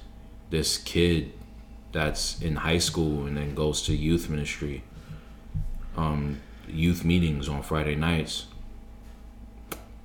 this 0.49 0.77
kid 0.77 1.33
that's 1.91 2.41
in 2.41 2.57
high 2.57 2.77
school 2.77 3.25
and 3.25 3.35
then 3.35 3.53
goes 3.55 3.81
to 3.83 3.95
youth 3.95 4.29
ministry, 4.29 4.83
um, 5.97 6.39
youth 6.69 7.03
meetings 7.03 7.49
on 7.49 7.61
Friday 7.63 7.95
nights. 7.95 8.45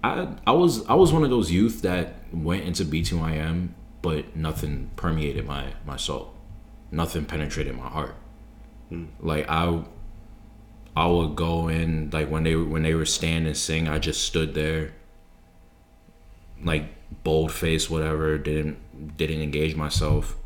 I 0.06 0.28
I 0.46 0.52
was 0.52 0.72
I 0.86 0.94
was 0.94 1.12
one 1.12 1.24
of 1.24 1.30
those 1.30 1.50
youth 1.50 1.82
that 1.82 2.14
went 2.32 2.64
into 2.64 2.84
BTYM, 2.84 3.68
but 4.02 4.36
nothing 4.36 4.90
permeated 4.96 5.44
my 5.46 5.64
my 5.90 5.96
soul, 5.96 6.32
nothing 6.90 7.24
penetrated 7.24 7.74
my 7.76 7.88
heart. 7.88 8.14
Like 9.20 9.46
I 9.48 9.82
I 10.96 11.06
would 11.06 11.34
go 11.36 11.68
in 11.68 12.10
like 12.12 12.30
when 12.30 12.42
they 12.44 12.56
when 12.56 12.82
they 12.82 12.94
were 12.94 13.04
standing 13.06 13.46
and 13.48 13.56
sing, 13.56 13.88
I 13.88 13.98
just 13.98 14.24
stood 14.24 14.54
there, 14.54 14.92
like 16.62 16.84
bold 17.24 17.52
face, 17.52 17.90
whatever. 17.90 18.38
Didn't 18.38 18.78
didn't 19.16 19.42
engage 19.42 19.74
myself. 19.76 20.36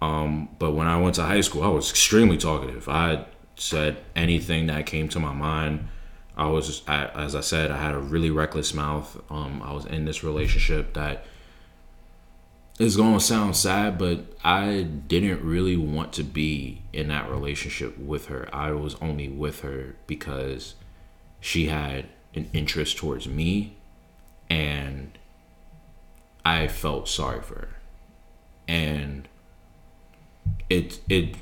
Um, 0.00 0.48
but 0.58 0.72
when 0.72 0.86
I 0.86 1.00
went 1.00 1.14
to 1.16 1.22
high 1.22 1.40
school, 1.40 1.62
I 1.62 1.68
was 1.68 1.90
extremely 1.90 2.36
talkative. 2.36 2.88
I 2.88 3.24
said 3.56 3.96
anything 4.14 4.66
that 4.66 4.84
came 4.86 5.08
to 5.08 5.18
my 5.18 5.32
mind. 5.32 5.88
I 6.36 6.46
was, 6.46 6.82
I, 6.88 7.06
as 7.06 7.34
I 7.34 7.40
said, 7.40 7.70
I 7.70 7.76
had 7.76 7.94
a 7.94 7.98
really 7.98 8.30
reckless 8.30 8.74
mouth. 8.74 9.22
Um, 9.30 9.62
I 9.62 9.72
was 9.72 9.86
in 9.86 10.04
this 10.04 10.24
relationship 10.24 10.94
that 10.94 11.24
is 12.78 12.96
going 12.96 13.14
to 13.14 13.20
sound 13.20 13.54
sad, 13.56 13.98
but 13.98 14.24
I 14.42 14.82
didn't 14.82 15.44
really 15.44 15.76
want 15.76 16.12
to 16.14 16.24
be 16.24 16.82
in 16.92 17.08
that 17.08 17.30
relationship 17.30 17.96
with 17.98 18.26
her. 18.26 18.48
I 18.52 18.72
was 18.72 18.96
only 19.00 19.28
with 19.28 19.60
her 19.60 19.94
because 20.08 20.74
she 21.40 21.66
had 21.66 22.06
an 22.34 22.50
interest 22.52 22.96
towards 22.96 23.28
me 23.28 23.76
and 24.50 25.16
I 26.44 26.66
felt 26.68 27.08
sorry 27.08 27.42
for 27.42 27.54
her. 27.54 27.68
And 28.66 29.28
it 30.68 31.00
it 31.08 31.36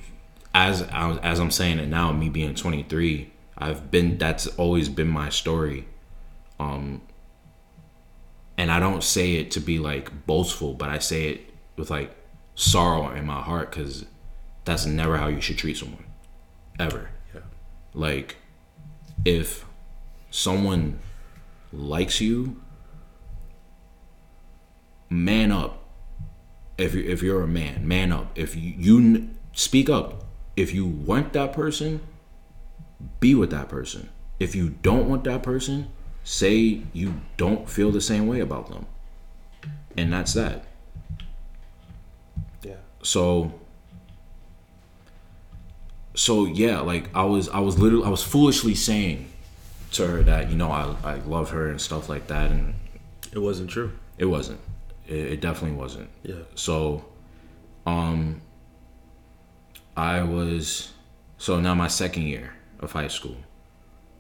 as 0.55 0.83
I, 0.83 1.17
as 1.19 1.41
I'm 1.41 1.51
saying 1.51 1.79
it 1.79 1.89
now, 1.89 2.13
me 2.13 2.29
being 2.29 2.55
23, 2.55 3.32
I've 3.57 3.91
been 3.91 4.19
that's 4.19 4.47
always 4.47 4.89
been 4.89 5.09
my 5.09 5.29
story. 5.29 5.87
Um 6.59 7.03
and 8.57 8.71
I 8.71 8.81
don't 8.81 9.03
say 9.03 9.35
it 9.35 9.51
to 9.53 9.61
be 9.61 9.79
like 9.79 10.27
boastful, 10.27 10.75
but 10.75 10.89
I 10.89 10.99
say 10.99 11.29
it 11.29 11.51
with 11.77 11.91
like 11.91 12.15
sorrow 12.55 13.11
in 13.11 13.27
my 13.27 13.41
heart 13.41 13.73
cuz 13.73 14.05
that's 14.65 14.87
never 14.87 15.17
how 15.17 15.29
you 15.29 15.41
should 15.41 15.59
treat 15.59 15.77
someone 15.77 16.05
ever. 16.79 17.11
Yeah. 17.35 17.41
Like 17.95 18.37
if 19.25 19.65
someone 20.31 20.99
likes 21.73 22.21
you, 22.21 22.61
man 25.09 25.53
up. 25.53 25.79
If 26.79 26.95
you 26.95 27.03
if 27.03 27.23
you're 27.23 27.43
a 27.43 27.49
man, 27.49 27.87
man 27.87 28.13
up. 28.13 28.33
If 28.35 28.57
you, 28.57 28.75
you 28.77 29.31
speak 29.53 29.89
up, 29.89 30.25
if 30.57 30.75
you 30.75 30.87
want 30.87 31.33
that 31.35 31.53
person, 31.53 32.01
be 33.21 33.35
with 33.35 33.51
that 33.51 33.69
person. 33.69 34.09
If 34.39 34.55
you 34.55 34.71
don't 34.83 35.09
want 35.09 35.25
that 35.25 35.43
person, 35.43 35.89
say 36.25 36.83
you 36.93 37.21
don't 37.37 37.69
feel 37.69 37.91
the 37.91 38.01
same 38.01 38.27
way 38.27 38.41
about 38.41 38.69
them. 38.69 38.87
And 39.97 40.13
that's 40.13 40.33
that. 40.35 40.65
Yeah. 42.63 42.77
So 43.03 43.53
so 46.15 46.45
yeah, 46.47 46.81
like 46.81 47.15
I 47.15 47.25
was 47.25 47.49
I 47.49 47.61
was 47.61 47.79
literally 47.79 48.05
I 48.05 48.09
was 48.09 48.23
foolishly 48.23 48.75
saying 48.75 49.29
to 49.93 50.07
her 50.07 50.23
that, 50.23 50.51
you 50.51 50.57
know, 50.57 50.71
I 50.71 50.95
I 51.05 51.15
love 51.17 51.51
her 51.51 51.69
and 51.69 51.81
stuff 51.81 52.09
like 52.09 52.27
that 52.29 52.51
and 52.51 52.75
It 53.33 53.39
wasn't 53.39 53.71
true. 53.71 53.93
it 54.19 54.27
wasn't. 54.27 54.61
It, 55.07 55.17
it 55.19 55.41
definitely 55.41 55.77
wasn't. 55.77 56.09
Yeah. 56.23 56.43
So, 56.55 57.05
um, 57.87 58.41
I 59.97 60.23
was 60.23 60.93
so 61.39 61.61
now 61.61 61.75
my 61.75 61.89
second 61.89 62.23
year 62.25 62.55
of 62.83 62.93
high 62.93 63.09
school. 63.09 63.37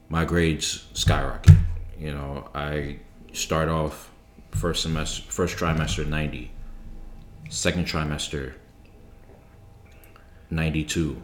My 0.09 0.25
grades 0.25 0.87
skyrocket. 0.95 1.57
You 1.99 2.13
know, 2.13 2.49
I 2.55 2.99
start 3.33 3.69
off 3.69 4.11
first 4.53 4.83
semester, 4.83 5.31
first 5.31 5.57
trimester 5.57 6.07
ninety, 6.07 6.51
second 7.51 7.87
trimester 7.87 8.55
ninety 10.51 10.85
two, 10.85 11.23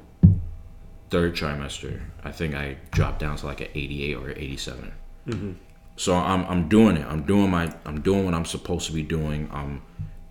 third 1.10 1.34
trimester 1.34 2.00
I 2.24 2.32
think 2.32 2.54
I 2.54 2.76
dropped 2.90 3.20
down 3.20 3.36
to 3.36 3.46
like 3.46 3.60
an 3.60 3.68
eighty 3.74 4.04
eight 4.04 4.16
or 4.16 4.30
eighty 4.30 4.56
mm-hmm. 4.56 5.52
so 5.96 6.14
I'm 6.14 6.44
I'm 6.46 6.68
doing 6.68 6.96
it. 6.96 7.06
I'm 7.06 7.22
doing 7.24 7.50
my 7.50 7.72
I'm 7.84 8.00
doing 8.00 8.24
what 8.24 8.34
I'm 8.34 8.44
supposed 8.44 8.86
to 8.86 8.92
be 8.92 9.02
doing. 9.02 9.48
I'm 9.52 9.82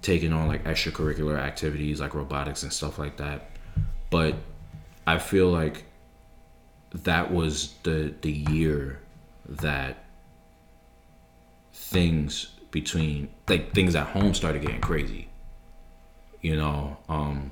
taking 0.02 0.34
on 0.34 0.48
like 0.48 0.64
extracurricular 0.66 1.40
activities 1.40 2.00
like 2.00 2.14
robotics 2.14 2.64
and 2.64 2.72
stuff 2.72 3.00
like 3.00 3.18
that. 3.18 3.52
But 4.10 4.36
I 5.06 5.18
feel 5.18 5.50
like 5.50 5.86
that 7.04 7.32
was 7.32 7.74
the 7.84 8.14
the 8.22 8.32
year 8.32 9.02
that 9.48 10.04
things 11.74 12.48
between 12.72 13.30
like 13.48 13.74
things 13.74 13.96
at 13.96 14.08
home 14.08 14.34
started 14.34 14.62
getting 14.62 14.82
crazy. 14.82 15.30
You 16.42 16.56
know, 16.56 16.98
um 17.10 17.52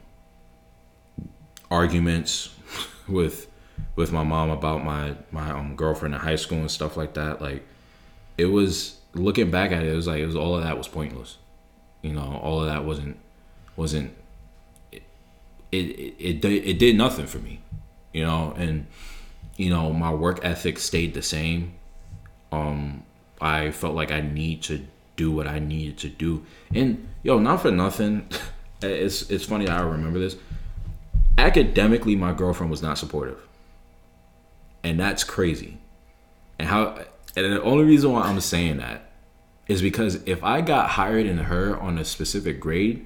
arguments 1.71 2.53
with 3.07 3.47
with 3.95 4.11
my 4.11 4.23
mom 4.23 4.49
about 4.49 4.83
my 4.83 5.15
my 5.31 5.51
um, 5.51 5.75
girlfriend 5.75 6.13
in 6.13 6.21
high 6.21 6.35
school 6.35 6.59
and 6.59 6.71
stuff 6.71 6.95
like 6.95 7.13
that 7.15 7.41
like 7.41 7.65
it 8.37 8.45
was 8.45 8.97
looking 9.15 9.49
back 9.49 9.71
at 9.71 9.83
it, 9.83 9.91
it 9.91 9.95
was 9.95 10.07
like 10.07 10.19
it 10.19 10.25
was 10.25 10.35
all 10.35 10.55
of 10.55 10.63
that 10.63 10.77
was 10.77 10.87
pointless. 10.87 11.37
You 12.01 12.13
know, 12.13 12.39
all 12.43 12.61
of 12.61 12.67
that 12.67 12.85
wasn't 12.85 13.17
wasn't 13.75 14.15
it 14.91 15.03
it 15.71 16.15
it, 16.19 16.45
it, 16.45 16.45
it 16.45 16.79
did 16.79 16.95
nothing 16.97 17.25
for 17.25 17.39
me. 17.39 17.61
You 18.13 18.25
know, 18.25 18.53
and 18.57 18.87
you 19.57 19.69
know, 19.69 19.91
my 19.93 20.13
work 20.13 20.39
ethic 20.43 20.79
stayed 20.79 21.13
the 21.13 21.21
same. 21.21 21.73
Um 22.51 23.03
I 23.41 23.71
felt 23.71 23.95
like 23.95 24.11
I 24.11 24.21
need 24.21 24.63
to 24.63 24.87
do 25.15 25.31
what 25.31 25.47
I 25.47 25.59
needed 25.59 25.97
to 25.99 26.09
do. 26.09 26.45
And 26.73 27.07
yo, 27.23 27.39
not 27.39 27.61
for 27.61 27.71
nothing. 27.71 28.27
It's 28.81 29.31
it's 29.31 29.45
funny 29.45 29.65
that 29.65 29.79
I 29.79 29.81
remember 29.81 30.19
this. 30.19 30.35
Academically, 31.37 32.15
my 32.15 32.33
girlfriend 32.33 32.69
was 32.69 32.81
not 32.81 32.97
supportive. 32.97 33.39
And 34.83 34.99
that's 34.99 35.23
crazy. 35.23 35.79
And 36.59 36.67
how 36.67 37.05
and 37.35 37.53
the 37.53 37.63
only 37.63 37.85
reason 37.85 38.11
why 38.11 38.23
I'm 38.23 38.39
saying 38.41 38.77
that 38.77 39.11
is 39.67 39.81
because 39.81 40.15
if 40.25 40.43
I 40.43 40.61
got 40.61 40.91
higher 40.91 41.23
than 41.23 41.37
her 41.37 41.77
on 41.79 41.97
a 41.97 42.05
specific 42.05 42.59
grade, 42.59 43.05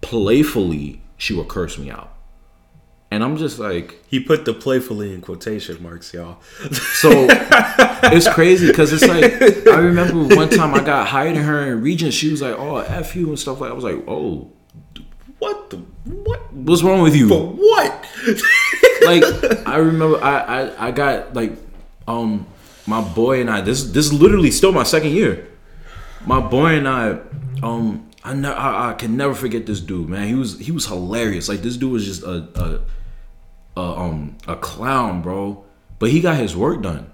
playfully 0.00 1.02
she 1.16 1.34
would 1.34 1.48
curse 1.48 1.78
me 1.78 1.90
out. 1.90 2.15
And 3.16 3.24
I'm 3.24 3.38
just 3.38 3.58
like, 3.58 4.04
He 4.08 4.20
put 4.20 4.44
the 4.44 4.52
playfully 4.52 5.14
in 5.14 5.22
quotation 5.22 5.82
marks, 5.82 6.12
y'all. 6.12 6.36
so 7.00 7.08
it's 8.12 8.28
crazy 8.28 8.66
because 8.66 8.92
it's 8.92 9.06
like 9.06 9.66
I 9.74 9.78
remember 9.78 10.34
one 10.36 10.50
time 10.50 10.74
I 10.74 10.84
got 10.84 11.06
higher 11.08 11.32
than 11.32 11.42
her 11.42 11.72
in 11.72 11.80
Regent. 11.80 12.12
She 12.12 12.30
was 12.30 12.42
like, 12.42 12.54
"Oh, 12.58 12.76
f 12.76 13.16
you" 13.16 13.28
and 13.28 13.38
stuff 13.38 13.60
like. 13.62 13.70
I 13.70 13.74
was 13.74 13.84
like, 13.84 14.04
"Oh, 14.06 14.50
What 15.38 15.70
the 15.70 15.78
what? 16.04 16.52
what's 16.52 16.82
wrong 16.82 17.00
with 17.00 17.16
you?" 17.16 17.26
But 17.28 17.42
what? 17.56 18.06
like 19.06 19.24
I 19.66 19.76
remember 19.78 20.22
I, 20.22 20.36
I 20.60 20.88
I 20.88 20.90
got 20.90 21.32
like 21.34 21.52
um 22.06 22.46
my 22.86 23.00
boy 23.00 23.40
and 23.40 23.48
I 23.50 23.62
this 23.62 23.84
this 23.84 24.06
is 24.06 24.12
literally 24.12 24.50
still 24.50 24.72
my 24.72 24.84
second 24.84 25.12
year. 25.12 25.48
My 26.26 26.40
boy 26.40 26.76
and 26.76 26.86
I 26.86 27.18
um 27.62 28.02
I 28.24 28.34
ne- 28.34 28.48
I, 28.48 28.90
I 28.90 28.94
can 28.94 29.16
never 29.16 29.34
forget 29.34 29.64
this 29.66 29.80
dude, 29.80 30.08
man. 30.08 30.28
He 30.28 30.34
was 30.34 30.58
he 30.58 30.72
was 30.72 30.86
hilarious. 30.86 31.48
Like 31.48 31.62
this 31.62 31.76
dude 31.76 31.92
was 31.92 32.04
just 32.04 32.22
a 32.22 32.36
a, 32.66 32.80
a 33.76 33.80
um 33.80 34.36
a 34.46 34.56
clown, 34.56 35.22
bro. 35.22 35.64
But 35.98 36.10
he 36.10 36.20
got 36.20 36.36
his 36.36 36.56
work 36.56 36.82
done. 36.82 37.10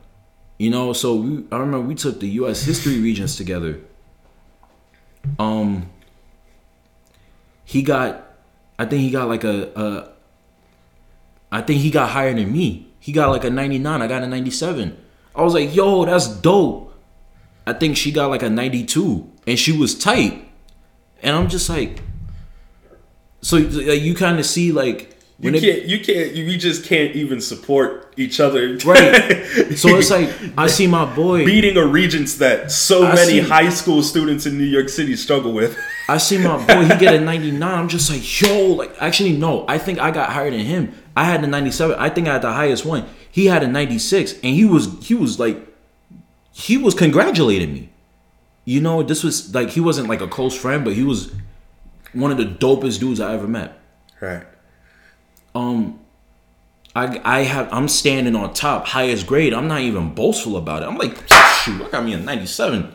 You 0.58 0.70
know, 0.70 0.92
so 0.92 1.16
we, 1.16 1.44
I 1.50 1.58
remember 1.58 1.80
we 1.80 1.94
took 1.94 2.20
the 2.20 2.28
US 2.28 2.64
history 2.64 3.00
regents 3.00 3.36
together. 3.36 3.80
Um 5.38 5.90
he 7.64 7.82
got 7.82 8.26
I 8.78 8.86
think 8.86 9.02
he 9.02 9.10
got 9.10 9.28
like 9.28 9.44
a, 9.44 9.72
a 9.74 10.12
I 11.50 11.62
think 11.62 11.80
he 11.80 11.90
got 11.90 12.10
higher 12.10 12.34
than 12.34 12.52
me. 12.52 12.88
He 12.98 13.12
got 13.12 13.30
like 13.30 13.44
a 13.44 13.50
99. 13.50 14.00
I 14.00 14.06
got 14.06 14.22
a 14.22 14.26
97. 14.26 14.96
I 15.34 15.42
was 15.42 15.54
like, 15.54 15.74
yo, 15.74 16.04
that's 16.04 16.28
dope. 16.28 16.94
I 17.66 17.72
think 17.72 17.96
she 17.96 18.12
got 18.12 18.30
like 18.30 18.42
a 18.42 18.50
92 18.50 19.30
and 19.46 19.58
she 19.58 19.76
was 19.76 19.98
tight. 19.98 20.48
And 21.22 21.36
I'm 21.36 21.48
just 21.48 21.68
like 21.68 22.02
so 23.42 23.56
like, 23.56 24.00
you 24.00 24.14
kind 24.14 24.38
of 24.38 24.46
see 24.46 24.72
like 24.72 25.11
You 25.40 25.50
can't. 25.52 25.82
You 25.84 25.98
can't. 25.98 26.34
You, 26.34 26.46
we 26.46 26.56
just 26.56 26.84
can't 26.84 27.16
even 27.16 27.40
support 27.40 28.12
each 28.16 28.38
other. 28.40 28.76
right. 28.84 29.42
So 29.76 29.88
it's 29.96 30.10
like 30.10 30.28
I 30.56 30.66
see 30.66 30.86
my 30.86 31.04
boy 31.14 31.44
beating 31.44 31.76
a 31.76 31.84
regents 31.86 32.34
that 32.38 32.70
so 32.70 33.04
I 33.06 33.14
many 33.14 33.32
see- 33.32 33.40
high 33.40 33.70
school 33.70 34.02
students 34.02 34.46
in 34.46 34.56
New 34.58 34.64
York 34.64 34.88
City 34.88 35.16
struggle 35.16 35.52
with. 35.52 35.76
I 36.08 36.18
see 36.18 36.38
my 36.38 36.64
boy, 36.66 36.84
he 36.84 36.96
get 36.98 37.14
a 37.14 37.20
99. 37.32 37.62
I'm 37.62 37.88
just 37.88 38.10
like, 38.10 38.22
yo, 38.40 38.66
like 38.72 38.94
actually 39.00 39.32
no, 39.32 39.64
I 39.68 39.78
think 39.78 39.98
I 39.98 40.10
got 40.10 40.30
higher 40.30 40.50
than 40.50 40.60
him. 40.60 40.94
I 41.16 41.24
had 41.24 41.42
a 41.42 41.46
97. 41.46 41.96
I 41.98 42.08
think 42.10 42.28
I 42.28 42.34
had 42.34 42.42
the 42.42 42.52
highest 42.52 42.84
one. 42.84 43.06
He 43.30 43.46
had 43.46 43.62
a 43.62 43.66
96 43.68 44.34
and 44.34 44.54
he 44.54 44.64
was 44.64 44.88
he 45.06 45.14
was 45.14 45.38
like 45.40 45.56
he 46.52 46.76
was 46.76 46.94
congratulating 46.94 47.72
me. 47.72 47.88
You 48.64 48.80
know, 48.80 49.02
this 49.02 49.24
was 49.24 49.52
like 49.54 49.70
he 49.70 49.80
wasn't 49.80 50.08
like 50.08 50.20
a 50.20 50.28
close 50.28 50.56
friend, 50.56 50.84
but 50.84 50.94
he 50.94 51.02
was 51.02 51.32
one 52.12 52.30
of 52.30 52.36
the 52.38 52.44
dopest 52.44 53.00
dudes 53.00 53.18
I 53.20 53.34
ever 53.34 53.48
met. 53.48 53.78
Right. 54.20 54.44
Um 55.54 55.98
I 56.94 57.20
I 57.24 57.40
have 57.42 57.72
I'm 57.72 57.88
standing 57.88 58.36
on 58.36 58.52
top, 58.54 58.86
highest 58.86 59.26
grade. 59.26 59.54
I'm 59.54 59.68
not 59.68 59.80
even 59.80 60.14
boastful 60.14 60.56
about 60.56 60.82
it. 60.82 60.86
I'm 60.86 60.96
like, 60.98 61.16
shoot, 61.62 61.82
I 61.82 61.88
got 61.90 62.04
me 62.04 62.12
a 62.12 62.18
97. 62.18 62.92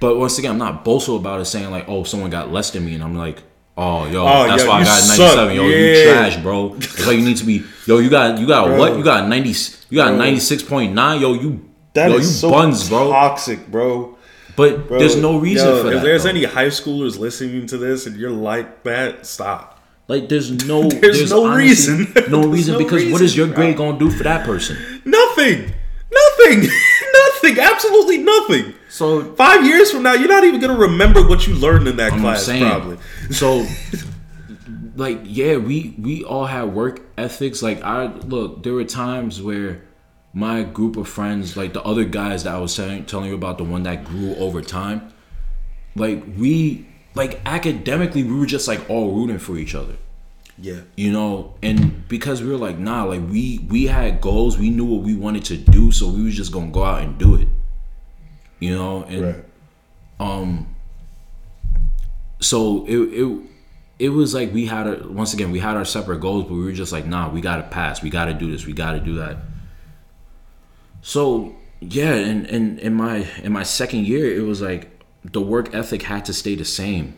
But 0.00 0.16
once 0.16 0.38
again, 0.38 0.52
I'm 0.52 0.58
not 0.58 0.82
boastful 0.84 1.16
about 1.16 1.40
it, 1.40 1.44
saying 1.44 1.70
like, 1.70 1.84
oh, 1.88 2.04
someone 2.04 2.30
got 2.30 2.50
less 2.50 2.70
than 2.70 2.86
me, 2.86 2.94
and 2.94 3.04
I'm 3.04 3.14
like, 3.16 3.42
oh, 3.76 4.06
yo, 4.06 4.26
Oh, 4.26 4.46
that's 4.48 4.62
yo, 4.62 4.68
why 4.70 4.80
I 4.80 4.84
got 4.84 4.98
a 4.98 5.02
suck. 5.02 5.18
97. 5.36 5.56
Yo, 5.56 5.64
you 5.66 6.04
trash, 6.10 6.36
bro. 6.38 6.74
It's 6.76 7.06
like 7.06 7.18
you 7.18 7.24
need 7.24 7.36
to 7.36 7.44
be, 7.44 7.64
yo, 7.86 7.98
you 7.98 8.08
got, 8.08 8.38
you 8.38 8.46
got 8.46 8.78
what? 8.78 8.96
You 8.96 9.04
got 9.04 9.28
90, 9.28 9.50
you 9.90 9.96
got 9.98 10.12
96.9. 10.14 11.20
Yo, 11.20 11.34
you, 11.34 11.68
That 11.92 12.10
yo, 12.12 12.16
is 12.16 12.28
you 12.28 12.32
so 12.32 12.50
buns, 12.50 12.88
bro. 12.88 13.10
toxic, 13.10 13.66
bro. 13.70 14.16
But 14.56 14.88
Bro, 14.88 14.98
there's 15.00 15.16
no 15.16 15.38
reason 15.38 15.68
yo, 15.68 15.82
for 15.82 15.88
if 15.88 15.94
that. 15.96 16.02
there's 16.02 16.22
though. 16.24 16.30
any 16.30 16.44
high 16.44 16.68
schoolers 16.68 17.18
listening 17.18 17.66
to 17.66 17.76
this 17.76 18.06
and 18.06 18.16
you're 18.16 18.30
like 18.30 18.82
that, 18.84 19.26
stop. 19.26 19.69
Like, 20.10 20.28
there's 20.28 20.50
no, 20.66 20.88
There's 20.88 21.30
no 21.30 21.54
reason. 21.54 22.12
no 22.28 22.46
reason 22.56 22.72
no 22.74 22.78
because 22.78 23.04
what 23.04 23.20
reason, 23.20 23.24
is 23.24 23.36
your 23.36 23.46
bro. 23.46 23.56
grade 23.56 23.76
gonna 23.76 23.98
do 23.98 24.10
for 24.10 24.24
that 24.24 24.44
person? 24.44 24.76
Nothing. 25.04 25.72
Nothing. 26.12 26.60
nothing. 27.14 27.58
Absolutely 27.60 28.18
nothing. 28.18 28.74
So 28.88 29.34
Five 29.36 29.64
years 29.64 29.92
from 29.92 30.02
now, 30.02 30.14
you're 30.14 30.28
not 30.28 30.42
even 30.42 30.60
gonna 30.60 30.76
remember 30.76 31.26
what 31.26 31.46
you 31.46 31.54
learned 31.54 31.86
in 31.86 31.96
that 31.98 32.12
I'm 32.12 32.20
class, 32.20 32.44
saying. 32.44 32.62
probably. 32.64 32.98
So, 33.30 33.64
like, 34.96 35.20
yeah, 35.24 35.56
we 35.58 35.94
we 35.98 36.24
all 36.24 36.46
had 36.46 36.74
work 36.74 37.00
ethics. 37.16 37.62
Like, 37.62 37.80
I 37.82 38.06
look, 38.06 38.64
there 38.64 38.72
were 38.74 38.84
times 38.84 39.40
where 39.40 39.82
my 40.34 40.64
group 40.64 40.96
of 40.96 41.08
friends, 41.08 41.56
like 41.56 41.72
the 41.72 41.82
other 41.82 42.04
guys 42.04 42.42
that 42.44 42.54
I 42.54 42.58
was 42.58 42.74
telling 42.74 43.04
telling 43.04 43.28
you 43.28 43.34
about, 43.36 43.58
the 43.58 43.64
one 43.64 43.84
that 43.84 44.04
grew 44.04 44.34
over 44.36 44.60
time, 44.60 45.12
like 45.94 46.24
we, 46.36 46.86
like 47.14 47.40
academically, 47.46 48.22
we 48.24 48.38
were 48.38 48.46
just 48.46 48.68
like 48.68 48.88
all 48.88 49.12
rooting 49.12 49.38
for 49.38 49.56
each 49.56 49.74
other. 49.74 49.94
Yeah. 50.58 50.80
You 50.96 51.10
know, 51.12 51.54
and 51.62 52.06
because 52.08 52.42
we 52.42 52.48
were 52.50 52.56
like, 52.58 52.78
nah, 52.78 53.04
like 53.04 53.22
we 53.28 53.58
we 53.68 53.86
had 53.86 54.20
goals, 54.20 54.58
we 54.58 54.70
knew 54.70 54.84
what 54.84 55.02
we 55.02 55.14
wanted 55.16 55.44
to 55.46 55.56
do, 55.56 55.90
so 55.90 56.08
we 56.08 56.22
was 56.22 56.36
just 56.36 56.52
gonna 56.52 56.70
go 56.70 56.84
out 56.84 57.02
and 57.02 57.16
do 57.18 57.34
it. 57.36 57.48
You 58.58 58.74
know, 58.76 59.02
and 59.04 59.22
Right. 59.22 59.44
um 60.20 60.74
so 62.40 62.84
it 62.86 62.96
it 62.98 63.40
it 63.98 64.08
was 64.10 64.34
like 64.34 64.52
we 64.52 64.66
had 64.66 64.86
a 64.86 65.06
once 65.08 65.32
again 65.34 65.50
we 65.50 65.58
had 65.60 65.76
our 65.76 65.84
separate 65.84 66.20
goals 66.20 66.44
but 66.44 66.54
we 66.54 66.64
were 66.64 66.72
just 66.72 66.90
like 66.92 67.06
nah 67.06 67.28
we 67.30 67.40
gotta 67.42 67.62
pass 67.64 68.02
we 68.02 68.08
gotta 68.08 68.32
do 68.32 68.50
this 68.50 68.64
we 68.66 68.72
gotta 68.72 68.98
do 69.00 69.14
that 69.16 69.36
so 71.02 71.54
yeah 71.80 72.14
and 72.14 72.46
and 72.46 72.78
in 72.78 72.94
my 72.94 73.26
in 73.42 73.52
my 73.52 73.62
second 73.62 74.06
year 74.06 74.34
it 74.34 74.42
was 74.42 74.60
like 74.62 74.99
the 75.24 75.40
work 75.40 75.74
ethic 75.74 76.02
had 76.02 76.24
to 76.24 76.32
stay 76.32 76.54
the 76.54 76.64
same 76.64 77.16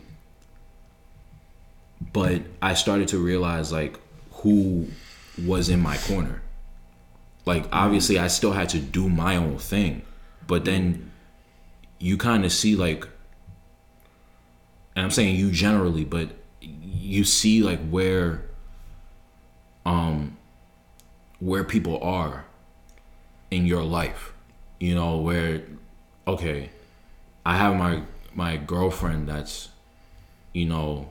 but 2.11 2.41
i 2.61 2.73
started 2.73 3.07
to 3.07 3.17
realize 3.17 3.71
like 3.71 3.99
who 4.31 4.87
was 5.45 5.69
in 5.69 5.79
my 5.79 5.97
corner 5.97 6.41
like 7.45 7.65
obviously 7.71 8.19
i 8.19 8.27
still 8.27 8.51
had 8.51 8.69
to 8.69 8.79
do 8.79 9.09
my 9.09 9.35
own 9.35 9.57
thing 9.57 10.01
but 10.47 10.65
then 10.65 11.11
you 11.99 12.17
kind 12.17 12.43
of 12.43 12.51
see 12.51 12.75
like 12.75 13.07
and 14.95 15.03
I'm 15.05 15.11
saying 15.11 15.35
you 15.35 15.51
generally, 15.51 16.03
but 16.03 16.29
you 16.61 17.23
see 17.23 17.63
like 17.63 17.79
where 17.89 18.45
um 19.85 20.37
where 21.39 21.63
people 21.63 22.01
are 22.01 22.45
in 23.51 23.65
your 23.65 23.83
life. 23.83 24.33
You 24.79 24.95
know, 24.95 25.17
where 25.17 25.63
okay, 26.27 26.69
I 27.45 27.57
have 27.57 27.75
my 27.75 28.03
my 28.33 28.57
girlfriend 28.57 29.27
that's 29.29 29.69
you 30.53 30.65
know 30.65 31.09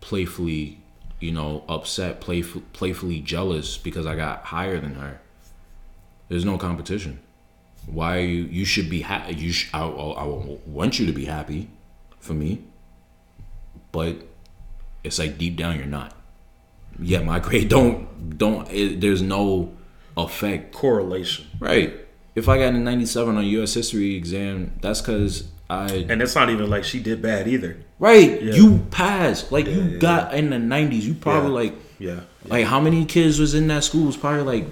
playfully, 0.00 0.78
you 1.20 1.32
know, 1.32 1.64
upset, 1.68 2.20
playful, 2.20 2.62
playfully 2.72 3.20
jealous 3.20 3.76
because 3.76 4.06
I 4.06 4.14
got 4.14 4.44
higher 4.44 4.78
than 4.80 4.94
her. 4.94 5.20
There's 6.28 6.44
no 6.44 6.56
competition. 6.58 7.20
Why 7.86 8.18
are 8.18 8.20
you 8.20 8.42
you 8.44 8.64
should 8.64 8.88
be 8.90 9.00
happy. 9.02 9.34
You 9.34 9.52
sh- 9.52 9.70
I, 9.72 9.80
I, 9.80 10.24
I 10.24 10.24
want 10.66 10.98
you 10.98 11.06
to 11.06 11.12
be 11.12 11.24
happy 11.24 11.68
for 12.20 12.34
me 12.34 12.62
but 13.92 14.16
it's 15.04 15.18
like 15.18 15.38
deep 15.38 15.56
down 15.56 15.76
you're 15.76 15.86
not. 15.86 16.14
Yeah, 17.00 17.20
my 17.20 17.38
grade 17.46 17.68
don't 17.68 18.36
don't. 18.38 18.70
It, 18.70 19.00
there's 19.00 19.22
no 19.22 19.72
effect, 20.16 20.74
Correlation. 20.74 21.46
right? 21.60 21.94
If 22.38 22.48
I 22.48 22.58
got 22.58 22.74
a 22.74 22.78
97 22.78 23.36
on 23.36 23.44
U.S. 23.58 23.74
history 23.74 24.14
exam, 24.14 24.72
that's 24.80 25.00
because 25.00 25.48
I 25.68 26.06
And 26.08 26.22
it's 26.22 26.34
not 26.34 26.48
even 26.50 26.70
like 26.70 26.84
she 26.84 27.00
did 27.00 27.20
bad 27.20 27.48
either. 27.48 27.76
right. 27.98 28.40
Yeah. 28.42 28.54
You 28.54 28.78
passed, 28.90 29.50
like 29.52 29.66
you 29.66 29.82
yeah, 29.82 29.98
got 29.98 30.34
in 30.34 30.50
the 30.50 30.56
90s. 30.56 31.02
You 31.02 31.14
probably 31.14 31.50
like 31.50 31.74
Yeah. 31.98 32.20
like 32.46 32.64
how 32.66 32.80
many 32.80 33.04
kids 33.04 33.38
was 33.38 33.52
in 33.54 33.66
that 33.68 33.84
school? 33.84 34.06
Was 34.06 34.16
probably 34.16 34.42
like, 34.54 34.66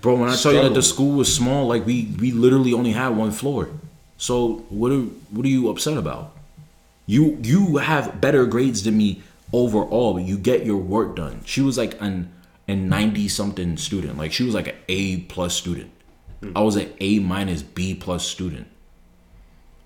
bro. 0.00 0.14
When 0.16 0.28
I 0.30 0.36
tell 0.36 0.52
you 0.54 0.62
that 0.62 0.74
the 0.74 0.82
school 0.82 1.12
was 1.22 1.28
small, 1.34 1.66
like 1.66 1.84
we 1.84 1.96
we 2.22 2.30
literally 2.32 2.72
only 2.72 2.92
had 2.92 3.10
one 3.16 3.30
floor. 3.32 3.68
So 4.16 4.64
what 4.70 4.92
are 4.92 5.04
what 5.34 5.44
are 5.46 5.54
you 5.58 5.68
upset 5.70 5.96
about? 5.96 6.32
You 7.06 7.38
you 7.42 7.78
have 7.78 8.20
better 8.20 8.46
grades 8.46 8.84
than 8.84 8.96
me 8.96 9.22
overall, 9.52 10.14
but 10.14 10.22
you 10.22 10.38
get 10.38 10.64
your 10.64 10.76
work 10.76 11.16
done. 11.16 11.40
She 11.44 11.60
was 11.60 11.76
like 11.76 12.00
an 12.00 12.30
a 12.68 12.74
ninety 12.74 13.26
something 13.28 13.76
student. 13.76 14.16
Like 14.16 14.32
she 14.32 14.44
was 14.44 14.54
like 14.54 14.68
an 14.68 14.76
A 14.88 15.16
plus 15.32 15.54
student. 15.54 15.90
I 16.54 16.62
was 16.62 16.76
an 16.76 16.92
A 17.00 17.18
minus 17.18 17.62
B 17.62 17.94
plus 17.94 18.26
student. 18.26 18.66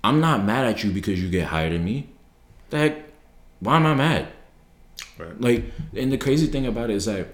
I'm 0.02 0.20
not 0.20 0.44
mad 0.44 0.66
at 0.66 0.84
you 0.84 0.92
because 0.92 1.20
you 1.20 1.30
get 1.30 1.46
higher 1.46 1.70
than 1.70 1.84
me. 1.84 2.08
The 2.70 2.78
heck, 2.78 2.98
why 3.60 3.76
am 3.76 3.86
I 3.86 3.94
mad? 3.94 4.28
Right. 5.18 5.40
Like, 5.40 5.64
and 5.96 6.12
the 6.12 6.18
crazy 6.18 6.46
thing 6.46 6.66
about 6.66 6.90
it 6.90 6.96
is 6.96 7.06
that 7.06 7.28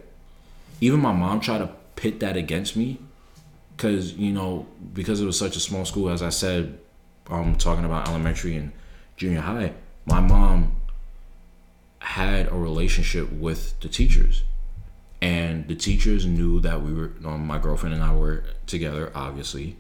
even 0.81 1.01
my 1.01 1.13
mom 1.13 1.41
tried 1.41 1.59
to 1.59 1.71
pit 1.97 2.21
that 2.21 2.37
against 2.37 2.77
me, 2.77 2.99
because 3.77 4.15
you 4.15 4.33
know, 4.33 4.67
because 4.93 5.21
it 5.21 5.27
was 5.27 5.39
such 5.39 5.57
a 5.57 5.61
small 5.61 5.85
school. 5.85 6.11
As 6.11 6.23
I 6.23 6.29
said, 6.31 6.79
um, 7.29 7.57
talking 7.57 7.85
about 7.85 8.09
elementary 8.09 8.57
and 8.57 8.73
junior 9.17 9.41
high, 9.41 9.73
my 10.07 10.21
mom 10.21 10.77
had 12.01 12.49
a 12.49 12.55
relationship 12.55 13.31
with 13.33 13.79
the 13.81 13.89
teachers, 13.89 14.43
and 15.21 15.69
the 15.69 15.75
teachers 15.75 16.25
knew 16.25 16.61
that 16.61 16.83
we 16.83 16.93
were, 16.93 17.13
um, 17.25 17.47
my 17.47 17.59
girlfriend 17.59 17.95
and 17.95 18.03
I 18.03 18.15
were 18.15 18.45
together, 18.67 19.13
obviously, 19.15 19.77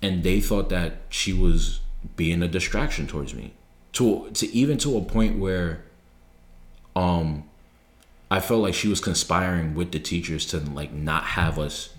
and 0.00 0.22
they 0.22 0.40
thought 0.40 0.68
that 0.68 0.98
she 1.08 1.32
was 1.32 1.80
being 2.16 2.42
a 2.42 2.48
distraction 2.48 3.06
towards 3.06 3.34
me, 3.34 3.54
to 3.94 4.30
to 4.34 4.46
even 4.54 4.78
to 4.78 4.96
a 4.96 5.00
point 5.00 5.38
where 5.38 5.82
um 6.94 7.44
I 8.30 8.40
felt 8.40 8.62
like 8.62 8.74
she 8.74 8.88
was 8.88 9.00
conspiring 9.00 9.74
with 9.74 9.90
the 9.92 9.98
teachers 9.98 10.46
to 10.46 10.58
like 10.58 10.92
not 10.92 11.24
have 11.24 11.58
us 11.58 11.90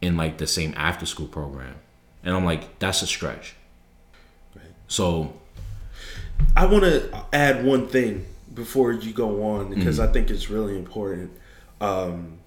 in 0.00 0.16
like 0.16 0.38
the 0.38 0.46
same 0.46 0.74
after 0.76 1.06
school 1.06 1.28
program. 1.28 1.76
And 2.24 2.34
I'm 2.34 2.44
like, 2.44 2.78
that's 2.78 3.02
a 3.02 3.06
stretch. 3.06 3.54
So 4.88 5.32
I 6.56 6.66
want 6.66 6.84
to 6.84 7.24
add 7.32 7.64
one 7.64 7.86
thing 7.86 8.26
before 8.58 8.92
you 8.92 9.12
go 9.12 9.42
on 9.44 9.70
because 9.70 9.98
Mm-hmm. 9.98 10.10
I 10.10 10.12
think 10.12 10.30
it's 10.30 10.50
really 10.50 10.76
important. 10.76 11.30
Um, 11.80 12.40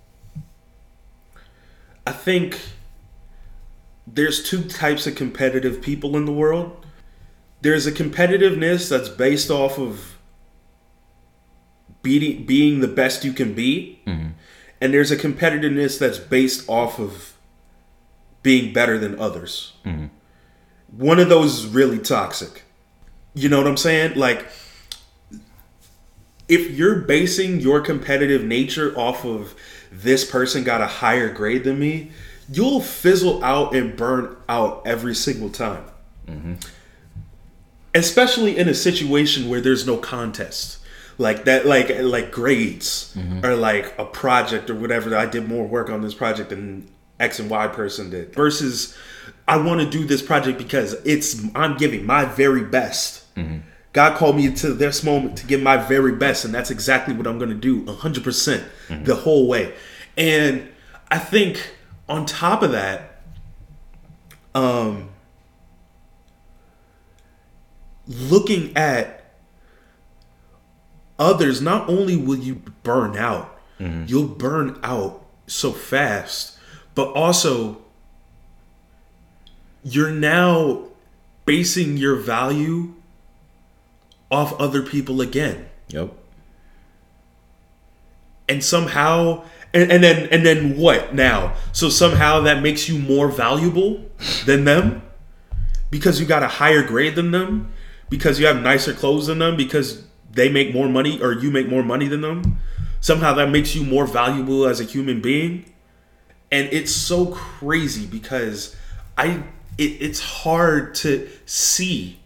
I 2.06 2.12
think 2.12 2.60
there's 4.06 4.44
two 4.44 4.64
types 4.64 5.08
of 5.08 5.16
competitive 5.16 5.82
people 5.82 6.16
in 6.18 6.26
the 6.26 6.32
world. 6.32 6.86
There's 7.62 7.88
a 7.88 7.92
competitiveness 7.92 8.90
that's 8.90 9.08
based 9.10 9.50
off 9.50 9.80
of 9.80 10.18
beating, 12.04 12.46
being 12.46 12.82
the 12.82 12.88
best 12.88 13.24
you 13.24 13.32
can 13.34 13.54
be, 13.54 14.02
and 14.06 14.94
there's 14.94 15.12
a 15.12 15.18
competitiveness 15.18 15.98
that's 16.00 16.18
based 16.18 16.68
off 16.68 17.00
of 17.00 17.38
being 18.44 18.74
better 18.74 18.98
than 18.98 19.18
others. 19.20 19.74
One 20.98 21.20
of 21.20 21.30
those 21.30 21.60
is 21.60 21.68
really 21.68 22.00
toxic. 22.00 22.64
You 23.34 23.48
know 23.48 23.60
what 23.60 23.68
I'm 23.68 23.78
saying? 23.78 24.18
Like, 24.18 24.46
if 26.52 26.70
you're 26.70 26.96
basing 26.96 27.62
your 27.62 27.80
competitive 27.80 28.44
nature 28.44 28.94
off 28.98 29.24
of 29.24 29.56
this 29.90 30.30
person 30.30 30.66
got 30.66 30.82
a 30.82 30.86
higher 30.86 31.34
grade 31.34 31.64
than 31.64 31.80
me, 31.80 32.12
you'll 32.50 32.82
fizzle 32.82 33.42
out 33.42 33.74
and 33.74 33.96
burn 33.96 34.36
out 34.50 34.82
every 34.86 35.16
single 35.16 35.50
time. 35.50 35.86
Mm-hmm. 36.28 36.56
Especially 37.96 38.58
in 38.58 38.68
a 38.68 38.74
situation 38.74 39.50
where 39.50 39.62
there's 39.62 39.88
no 39.88 39.96
contest. 39.96 40.80
Like 41.18 41.46
that 41.46 41.66
like 41.66 41.90
like 42.02 42.32
grades 42.32 43.16
mm-hmm. 43.16 43.46
or 43.46 43.56
like 43.56 43.98
a 43.98 44.06
project 44.06 44.70
or 44.70 44.76
whatever. 44.76 45.16
I 45.16 45.28
did 45.28 45.48
more 45.48 45.66
work 45.66 45.90
on 45.90 46.02
this 46.02 46.14
project 46.14 46.50
than 46.50 46.90
X 47.18 47.40
and 47.40 47.50
Y 47.50 47.68
person 47.68 48.10
did. 48.10 48.34
Versus 48.34 48.98
I 49.48 49.58
want 49.58 49.80
to 49.82 49.90
do 49.90 50.06
this 50.06 50.22
project 50.22 50.58
because 50.58 50.94
it's 51.06 51.42
I'm 51.56 51.78
giving 51.78 52.06
my 52.06 52.26
very 52.26 52.66
best. 52.66 53.34
Mm-hmm. 53.36 53.60
God 53.94 54.18
called 54.18 54.38
me 54.38 54.54
to 54.56 54.74
this 54.74 55.04
moment 55.04 55.38
to 55.40 55.46
give 55.46 55.62
my 55.62 55.78
very 55.78 56.14
best, 56.16 56.46
and 56.46 56.54
that's 56.54 56.72
exactly 56.72 57.14
what 57.14 57.28
I'm 57.28 57.38
going 57.38 57.50
to 57.50 57.56
do 57.56 57.84
100% 57.84 58.64
the 59.04 59.16
whole 59.16 59.48
way. 59.48 59.74
And 60.18 60.70
I 61.10 61.18
think 61.20 61.76
on 62.08 62.26
top 62.26 62.62
of 62.64 62.72
that, 62.72 63.22
um, 64.56 65.10
looking 68.08 68.76
at 68.78 69.34
others, 71.20 71.62
not 71.62 71.90
only 71.90 72.16
will 72.16 72.40
you 72.40 72.56
burn 72.84 73.18
out, 73.18 73.60
you'll 74.08 74.28
burn 74.28 74.80
out 74.84 75.26
so 75.48 75.72
fast, 75.72 76.58
but 76.96 77.12
also 77.14 77.82
you're 79.84 80.12
now 80.12 80.84
basing 81.46 81.98
your 81.98 82.16
value 82.16 82.94
off 84.32 84.60
other 84.60 84.82
people 84.82 85.22
again. 85.22 85.68
Yep. 85.90 86.14
and 88.48 88.64
somehow 88.64 89.44
and, 89.74 89.92
and 89.92 90.04
then 90.04 90.28
and 90.32 90.46
then 90.46 90.78
what 90.78 91.14
now? 91.16 91.56
So 91.72 91.90
somehow 91.90 92.42
that 92.42 92.62
makes 92.62 92.90
you 92.90 92.98
more 93.00 93.30
valuable 93.30 94.06
than 94.46 94.66
them? 94.66 95.02
Because 95.90 96.20
you 96.20 96.26
got 96.26 96.44
a 96.44 96.48
higher 96.48 96.84
grade 96.84 97.16
than 97.16 97.32
them? 97.32 97.72
Because 98.10 98.40
you 98.40 98.46
have 98.46 98.62
nicer 98.62 98.94
clothes 98.94 99.28
than 99.28 99.40
them? 99.40 99.56
Because 99.56 100.04
they 100.32 100.50
make 100.50 100.74
more 100.74 100.90
money 100.90 101.22
or 101.22 101.34
you 101.34 101.52
make 101.52 101.70
more 101.70 101.84
money 101.84 102.08
than 102.08 102.22
them? 102.22 102.58
Somehow 103.00 103.34
that 103.36 103.50
makes 103.50 103.76
you 103.76 103.84
more 103.84 104.06
valuable 104.06 104.66
as 104.66 104.80
a 104.80 104.84
human 104.84 105.22
being? 105.22 105.66
And 106.52 106.68
it's 106.72 106.92
so 106.92 107.28
crazy 107.28 108.06
because 108.06 108.76
i 109.18 109.44
it, 109.78 110.02
it's 110.02 110.20
hard 110.20 110.96
to 110.96 111.30
see 111.46 112.21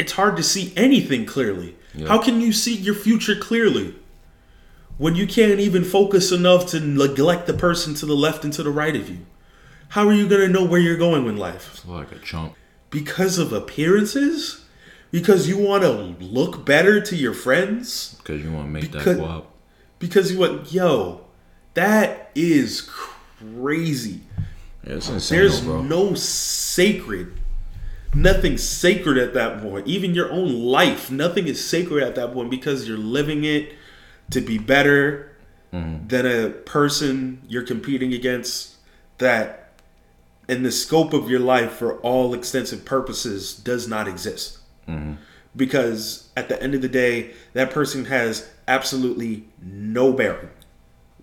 it's 0.00 0.12
hard 0.12 0.36
to 0.38 0.42
see 0.42 0.72
anything 0.76 1.26
clearly. 1.26 1.76
How 2.08 2.18
can 2.22 2.40
you 2.40 2.52
see 2.52 2.74
your 2.74 2.94
future 2.94 3.36
clearly 3.36 3.94
when 4.96 5.14
you 5.16 5.26
can't 5.26 5.60
even 5.60 5.84
focus 5.84 6.32
enough 6.32 6.66
to 6.68 6.80
neglect 6.80 7.46
the 7.46 7.52
person 7.54 7.94
to 7.94 8.06
the 8.06 8.14
left 8.14 8.44
and 8.44 8.52
to 8.54 8.62
the 8.62 8.70
right 8.70 8.96
of 8.96 9.10
you? 9.10 9.18
How 9.90 10.06
are 10.08 10.12
you 10.14 10.28
going 10.28 10.40
to 10.42 10.48
know 10.48 10.64
where 10.64 10.80
you're 10.80 10.96
going 10.96 11.26
in 11.26 11.36
life? 11.36 11.70
It's 11.74 11.84
like 11.86 12.12
a 12.12 12.18
chump. 12.18 12.54
because 12.90 13.38
of 13.38 13.52
appearances? 13.52 14.64
Because 15.10 15.48
you 15.48 15.58
want 15.58 15.82
to 15.82 15.90
look 16.24 16.64
better 16.64 17.00
to 17.00 17.16
your 17.16 17.34
friends? 17.34 18.14
Because 18.18 18.42
you 18.42 18.52
want 18.52 18.66
to 18.68 18.70
make 18.70 18.82
Because- 18.90 19.04
that 19.04 19.16
go 19.18 19.24
up. 19.24 19.54
because 19.98 20.32
you 20.32 20.38
want 20.38 20.72
yo 20.72 21.20
that 21.74 22.30
is 22.34 22.80
crazy. 22.82 24.20
Yeah, 24.86 24.94
insane, 24.94 25.20
there's 25.38 25.62
no 25.64 26.14
sacred 26.14 27.39
nothing 28.14 28.58
sacred 28.58 29.18
at 29.18 29.34
that 29.34 29.62
point. 29.62 29.86
Even 29.86 30.14
your 30.14 30.30
own 30.30 30.52
life 30.52 31.10
nothing 31.10 31.46
is 31.46 31.64
sacred 31.64 32.02
at 32.02 32.14
that 32.14 32.32
point 32.32 32.50
because 32.50 32.88
you're 32.88 32.98
living 32.98 33.44
it 33.44 33.74
to 34.30 34.40
be 34.40 34.58
better 34.58 35.36
mm-hmm. 35.72 36.06
than 36.06 36.26
a 36.26 36.50
person 36.50 37.42
you're 37.48 37.62
competing 37.62 38.12
against 38.12 38.76
that 39.18 39.72
in 40.48 40.62
the 40.62 40.72
scope 40.72 41.12
of 41.12 41.30
your 41.30 41.40
life 41.40 41.72
for 41.72 41.98
all 42.00 42.34
extensive 42.34 42.84
purposes 42.84 43.54
does 43.54 43.86
not 43.86 44.08
exist. 44.08 44.58
Mm-hmm. 44.88 45.14
Because 45.54 46.28
at 46.36 46.48
the 46.48 46.60
end 46.62 46.74
of 46.74 46.82
the 46.82 46.88
day 46.88 47.32
that 47.52 47.70
person 47.70 48.06
has 48.06 48.48
absolutely 48.68 49.48
no 49.60 50.12
bearing 50.12 50.48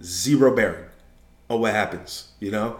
zero 0.03 0.55
bearing 0.55 0.85
on 1.49 1.61
what 1.61 1.73
happens 1.73 2.29
you 2.39 2.51
know 2.51 2.79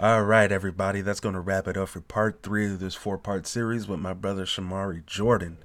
all 0.00 0.22
right, 0.22 0.50
everybody, 0.50 1.00
that's 1.00 1.20
going 1.20 1.34
to 1.34 1.40
wrap 1.40 1.68
it 1.68 1.76
up 1.76 1.90
for 1.90 2.00
part 2.00 2.42
three 2.42 2.66
of 2.66 2.80
this 2.80 2.94
four 2.94 3.18
part 3.18 3.46
series 3.46 3.86
with 3.86 4.00
my 4.00 4.12
brother 4.12 4.44
Shamari 4.44 5.04
Jordan. 5.06 5.58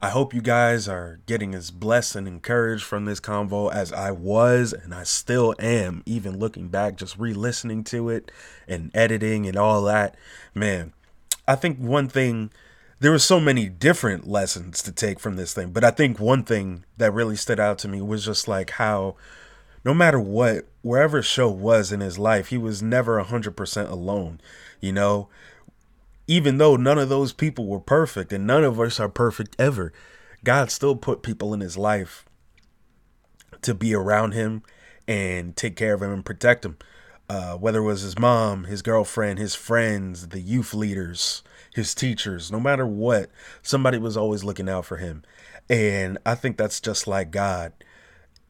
I 0.00 0.10
hope 0.10 0.32
you 0.32 0.40
guys 0.40 0.86
are 0.86 1.18
getting 1.26 1.56
as 1.56 1.72
blessed 1.72 2.14
and 2.14 2.28
encouraged 2.28 2.84
from 2.84 3.04
this 3.04 3.18
convo 3.18 3.72
as 3.72 3.92
I 3.92 4.12
was, 4.12 4.72
and 4.72 4.94
I 4.94 5.02
still 5.02 5.56
am, 5.58 6.04
even 6.06 6.38
looking 6.38 6.68
back, 6.68 6.96
just 6.96 7.18
re 7.18 7.32
listening 7.32 7.82
to 7.84 8.08
it 8.10 8.30
and 8.68 8.92
editing 8.94 9.46
and 9.46 9.56
all 9.56 9.82
that. 9.84 10.14
Man, 10.54 10.92
I 11.48 11.56
think 11.56 11.78
one 11.78 12.08
thing, 12.08 12.50
there 13.00 13.10
were 13.10 13.18
so 13.18 13.40
many 13.40 13.68
different 13.68 14.28
lessons 14.28 14.82
to 14.84 14.92
take 14.92 15.18
from 15.18 15.34
this 15.34 15.52
thing, 15.52 15.70
but 15.70 15.82
I 15.82 15.90
think 15.90 16.20
one 16.20 16.44
thing 16.44 16.84
that 16.98 17.12
really 17.12 17.36
stood 17.36 17.58
out 17.58 17.78
to 17.78 17.88
me 17.88 18.00
was 18.00 18.24
just 18.24 18.46
like 18.46 18.70
how 18.70 19.16
no 19.88 19.94
matter 19.94 20.20
what, 20.20 20.66
wherever 20.82 21.22
show 21.22 21.48
was 21.48 21.92
in 21.92 22.00
his 22.00 22.18
life, 22.18 22.48
he 22.48 22.58
was 22.58 22.82
never 22.82 23.24
100% 23.24 23.90
alone. 23.90 24.38
You 24.82 24.92
know, 24.92 25.30
even 26.26 26.58
though 26.58 26.76
none 26.76 26.98
of 26.98 27.08
those 27.08 27.32
people 27.32 27.66
were 27.66 27.80
perfect 27.80 28.30
and 28.30 28.46
none 28.46 28.64
of 28.64 28.78
us 28.78 29.00
are 29.00 29.08
perfect 29.08 29.56
ever, 29.58 29.94
God 30.44 30.70
still 30.70 30.94
put 30.94 31.22
people 31.22 31.54
in 31.54 31.60
his 31.60 31.78
life 31.78 32.26
to 33.62 33.72
be 33.72 33.94
around 33.94 34.32
him 34.32 34.62
and 35.08 35.56
take 35.56 35.74
care 35.74 35.94
of 35.94 36.02
him 36.02 36.12
and 36.12 36.22
protect 36.22 36.66
him. 36.66 36.76
Uh, 37.30 37.54
whether 37.54 37.78
it 37.78 37.84
was 37.84 38.02
his 38.02 38.18
mom, 38.18 38.64
his 38.64 38.82
girlfriend, 38.82 39.38
his 39.38 39.54
friends, 39.54 40.28
the 40.28 40.40
youth 40.40 40.74
leaders, 40.74 41.42
his 41.72 41.94
teachers, 41.94 42.52
no 42.52 42.60
matter 42.60 42.86
what, 42.86 43.30
somebody 43.62 43.96
was 43.96 44.18
always 44.18 44.44
looking 44.44 44.68
out 44.68 44.84
for 44.84 44.98
him. 44.98 45.22
And 45.70 46.18
I 46.26 46.34
think 46.34 46.58
that's 46.58 46.78
just 46.78 47.06
like 47.06 47.30
God. 47.30 47.72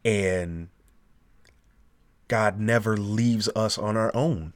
And 0.04 0.70
God 2.28 2.60
never 2.60 2.96
leaves 2.96 3.48
us 3.56 3.78
on 3.78 3.96
our 3.96 4.14
own. 4.14 4.52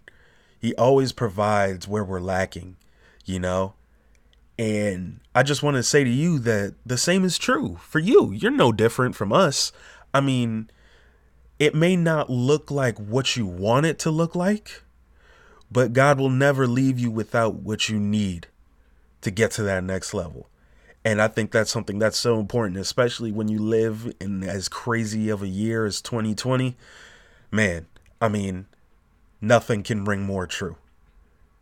He 0.61 0.75
always 0.77 1.13
provides 1.13 1.89
where 1.89 2.05
we're 2.05 2.21
lacking, 2.21 2.77
you 3.25 3.41
know? 3.41 3.75
And 4.59 5.21
I 5.35 5.43
just 5.43 5.63
want 5.63 5.77
to 5.77 5.83
say 5.83 6.05
to 6.05 6.11
you 6.11 6.39
that 6.41 6.75
the 6.87 6.99
same 6.99 7.25
is 7.25 7.39
true 7.39 7.79
for 7.83 7.99
you. 7.99 8.31
You're 8.31 8.51
no 8.53 8.71
different 8.71 9.17
from 9.17 9.33
us. 9.33 9.73
I 10.15 10.21
mean, 10.21 10.71
it 11.59 11.75
may 11.75 11.97
not 11.97 12.31
look 12.31 12.71
like 12.71 12.99
what 12.99 13.37
you 13.37 13.47
want 13.47 13.87
it 13.87 13.99
to 14.01 14.11
look 14.11 14.37
like, 14.37 14.83
but 15.71 15.95
God 15.95 16.19
will 16.19 16.31
never 16.31 16.67
leave 16.67 16.99
you 16.99 17.11
without 17.11 17.55
what 17.55 17.89
you 17.89 17.99
need 17.99 18.47
to 19.23 19.31
get 19.31 19.51
to 19.53 19.63
that 19.63 19.83
next 19.83 20.13
level. 20.13 20.49
And 21.05 21.21
I 21.21 21.29
think 21.29 21.51
that's 21.51 21.71
something 21.71 21.99
that's 21.99 22.19
so 22.19 22.39
important, 22.39 22.77
especially 22.77 23.33
when 23.33 23.49
you 23.49 23.59
live 23.59 24.13
in 24.21 24.45
as 24.45 24.69
crazy 24.69 25.29
of 25.31 25.43
a 25.43 25.49
year 25.49 25.85
as 25.85 26.01
2020 26.01 26.77
man, 27.53 27.87
I 28.21 28.29
mean, 28.29 28.67
nothing 29.41 29.83
can 29.83 30.05
ring 30.05 30.23
more 30.23 30.47
true. 30.47 30.77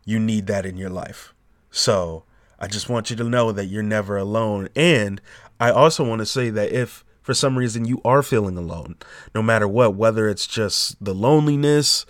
You 0.05 0.19
need 0.19 0.47
that 0.47 0.65
in 0.65 0.77
your 0.77 0.89
life. 0.89 1.33
So 1.69 2.23
I 2.57 2.67
just 2.67 2.89
want 2.89 3.09
you 3.09 3.15
to 3.17 3.23
know 3.23 3.51
that 3.51 3.65
you're 3.65 3.83
never 3.83 4.17
alone. 4.17 4.69
And 4.75 5.21
I 5.59 5.69
also 5.69 6.03
want 6.07 6.19
to 6.19 6.25
say 6.25 6.49
that 6.49 6.71
if 6.71 7.03
for 7.21 7.33
some 7.33 7.57
reason 7.57 7.85
you 7.85 8.01
are 8.03 8.23
feeling 8.23 8.57
alone, 8.57 8.95
no 9.35 9.43
matter 9.43 9.67
what, 9.67 9.95
whether 9.95 10.27
it's 10.27 10.47
just 10.47 11.03
the 11.03 11.13
loneliness, 11.13 12.05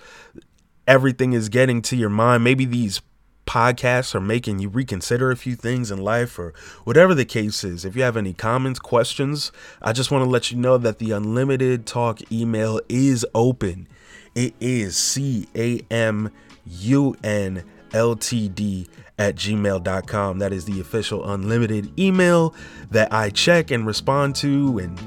everything 0.87 1.33
is 1.33 1.49
getting 1.49 1.81
to 1.83 1.95
your 1.95 2.09
mind, 2.09 2.43
maybe 2.43 2.65
these 2.65 3.01
podcasts 3.45 4.15
are 4.15 4.21
making 4.21 4.59
you 4.59 4.69
reconsider 4.69 5.31
a 5.31 5.35
few 5.35 5.55
things 5.55 5.91
in 5.91 5.99
life 5.99 6.37
or 6.39 6.53
whatever 6.83 7.13
the 7.13 7.25
case 7.25 7.63
is. 7.63 7.85
If 7.85 7.95
you 7.95 8.03
have 8.03 8.17
any 8.17 8.33
comments, 8.33 8.79
questions, 8.79 9.51
I 9.81 9.93
just 9.93 10.11
want 10.11 10.23
to 10.23 10.29
let 10.29 10.51
you 10.51 10.57
know 10.57 10.77
that 10.77 10.99
the 10.99 11.11
unlimited 11.11 11.85
talk 11.85 12.31
email 12.31 12.79
is 12.87 13.25
open. 13.33 13.87
It 14.35 14.53
is 14.59 14.95
C 14.95 15.47
A 15.55 15.81
M 15.91 16.31
U 16.65 17.15
N 17.23 17.63
L 17.93 18.15
T 18.15 18.47
D 18.47 18.87
at 19.19 19.35
gmail.com. 19.35 20.39
That 20.39 20.53
is 20.53 20.65
the 20.65 20.79
official 20.79 21.29
unlimited 21.29 21.99
email 21.99 22.55
that 22.89 23.11
I 23.13 23.29
check 23.29 23.71
and 23.71 23.85
respond 23.85 24.35
to 24.37 24.79
and 24.79 24.99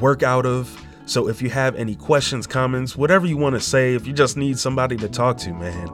work 0.00 0.22
out 0.22 0.46
of. 0.46 0.80
So 1.06 1.28
if 1.28 1.42
you 1.42 1.50
have 1.50 1.74
any 1.74 1.96
questions, 1.96 2.46
comments, 2.46 2.96
whatever 2.96 3.26
you 3.26 3.36
want 3.36 3.56
to 3.56 3.60
say, 3.60 3.94
if 3.94 4.06
you 4.06 4.12
just 4.12 4.36
need 4.36 4.58
somebody 4.58 4.96
to 4.98 5.08
talk 5.08 5.38
to, 5.38 5.52
man, 5.52 5.90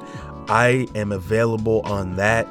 I 0.49 0.87
am 0.95 1.13
available 1.13 1.81
on 1.83 2.17
that. 2.17 2.47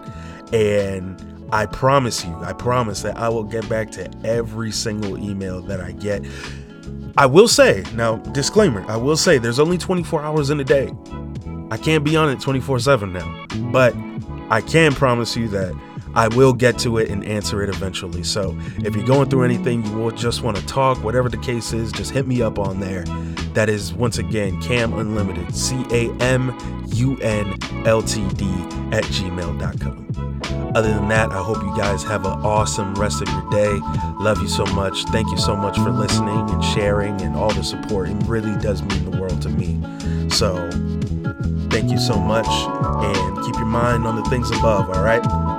And 0.53 1.21
I 1.51 1.65
promise 1.65 2.25
you, 2.25 2.35
I 2.41 2.53
promise 2.53 3.01
that 3.03 3.17
I 3.17 3.29
will 3.29 3.43
get 3.43 3.67
back 3.69 3.91
to 3.91 4.11
every 4.23 4.71
single 4.71 5.17
email 5.17 5.61
that 5.63 5.79
I 5.79 5.91
get. 5.91 6.25
I 7.17 7.25
will 7.25 7.47
say, 7.47 7.83
now, 7.93 8.17
disclaimer, 8.17 8.83
I 8.89 8.97
will 8.97 9.17
say 9.17 9.37
there's 9.37 9.59
only 9.59 9.77
24 9.77 10.21
hours 10.21 10.49
in 10.49 10.59
a 10.59 10.63
day. 10.63 10.91
I 11.71 11.77
can't 11.77 12.03
be 12.03 12.15
on 12.15 12.29
it 12.29 12.39
24 12.39 12.79
7 12.79 13.13
now. 13.13 13.45
But 13.71 13.95
I 14.49 14.61
can 14.61 14.93
promise 14.93 15.35
you 15.35 15.47
that 15.49 15.73
I 16.15 16.29
will 16.29 16.53
get 16.53 16.79
to 16.79 16.97
it 16.97 17.09
and 17.09 17.23
answer 17.25 17.61
it 17.61 17.69
eventually. 17.69 18.23
So 18.23 18.57
if 18.77 18.95
you're 18.95 19.05
going 19.05 19.29
through 19.29 19.43
anything, 19.43 19.85
you 19.85 19.97
will 19.97 20.11
just 20.11 20.41
want 20.41 20.57
to 20.57 20.65
talk, 20.65 21.03
whatever 21.03 21.29
the 21.29 21.37
case 21.37 21.73
is, 21.73 21.91
just 21.91 22.11
hit 22.11 22.25
me 22.25 22.41
up 22.41 22.57
on 22.57 22.79
there 22.79 23.03
That 23.53 23.69
is 23.69 23.93
once 23.93 24.17
again 24.17 24.61
Cam 24.61 24.93
Unlimited, 24.93 25.55
C 25.55 25.83
A 25.91 26.11
M 26.21 26.57
U 26.93 27.17
N 27.17 27.57
L 27.85 28.01
T 28.01 28.27
D 28.29 28.45
at 28.91 29.03
gmail.com. 29.05 30.05
Other 30.75 30.93
than 30.93 31.07
that, 31.07 31.31
I 31.31 31.41
hope 31.41 31.63
you 31.63 31.75
guys 31.77 32.03
have 32.03 32.25
an 32.25 32.33
awesome 32.43 32.93
rest 32.95 33.21
of 33.21 33.29
your 33.29 33.49
day. 33.49 33.79
Love 34.19 34.41
you 34.41 34.49
so 34.49 34.65
much. 34.67 35.05
Thank 35.05 35.29
you 35.31 35.37
so 35.37 35.55
much 35.55 35.77
for 35.77 35.89
listening 35.89 36.49
and 36.49 36.63
sharing 36.63 37.21
and 37.21 37.35
all 37.35 37.53
the 37.53 37.63
support. 37.63 38.09
It 38.09 38.17
really 38.25 38.57
does 38.61 38.81
mean 38.81 39.09
the 39.09 39.17
world 39.17 39.41
to 39.43 39.49
me. 39.49 39.79
So, 40.29 40.69
thank 41.69 41.89
you 41.91 41.97
so 41.97 42.19
much 42.19 42.47
and 42.47 43.45
keep 43.45 43.55
your 43.55 43.65
mind 43.65 44.05
on 44.05 44.17
the 44.17 44.23
things 44.29 44.51
above, 44.51 44.89
all 44.89 45.01
right? 45.01 45.23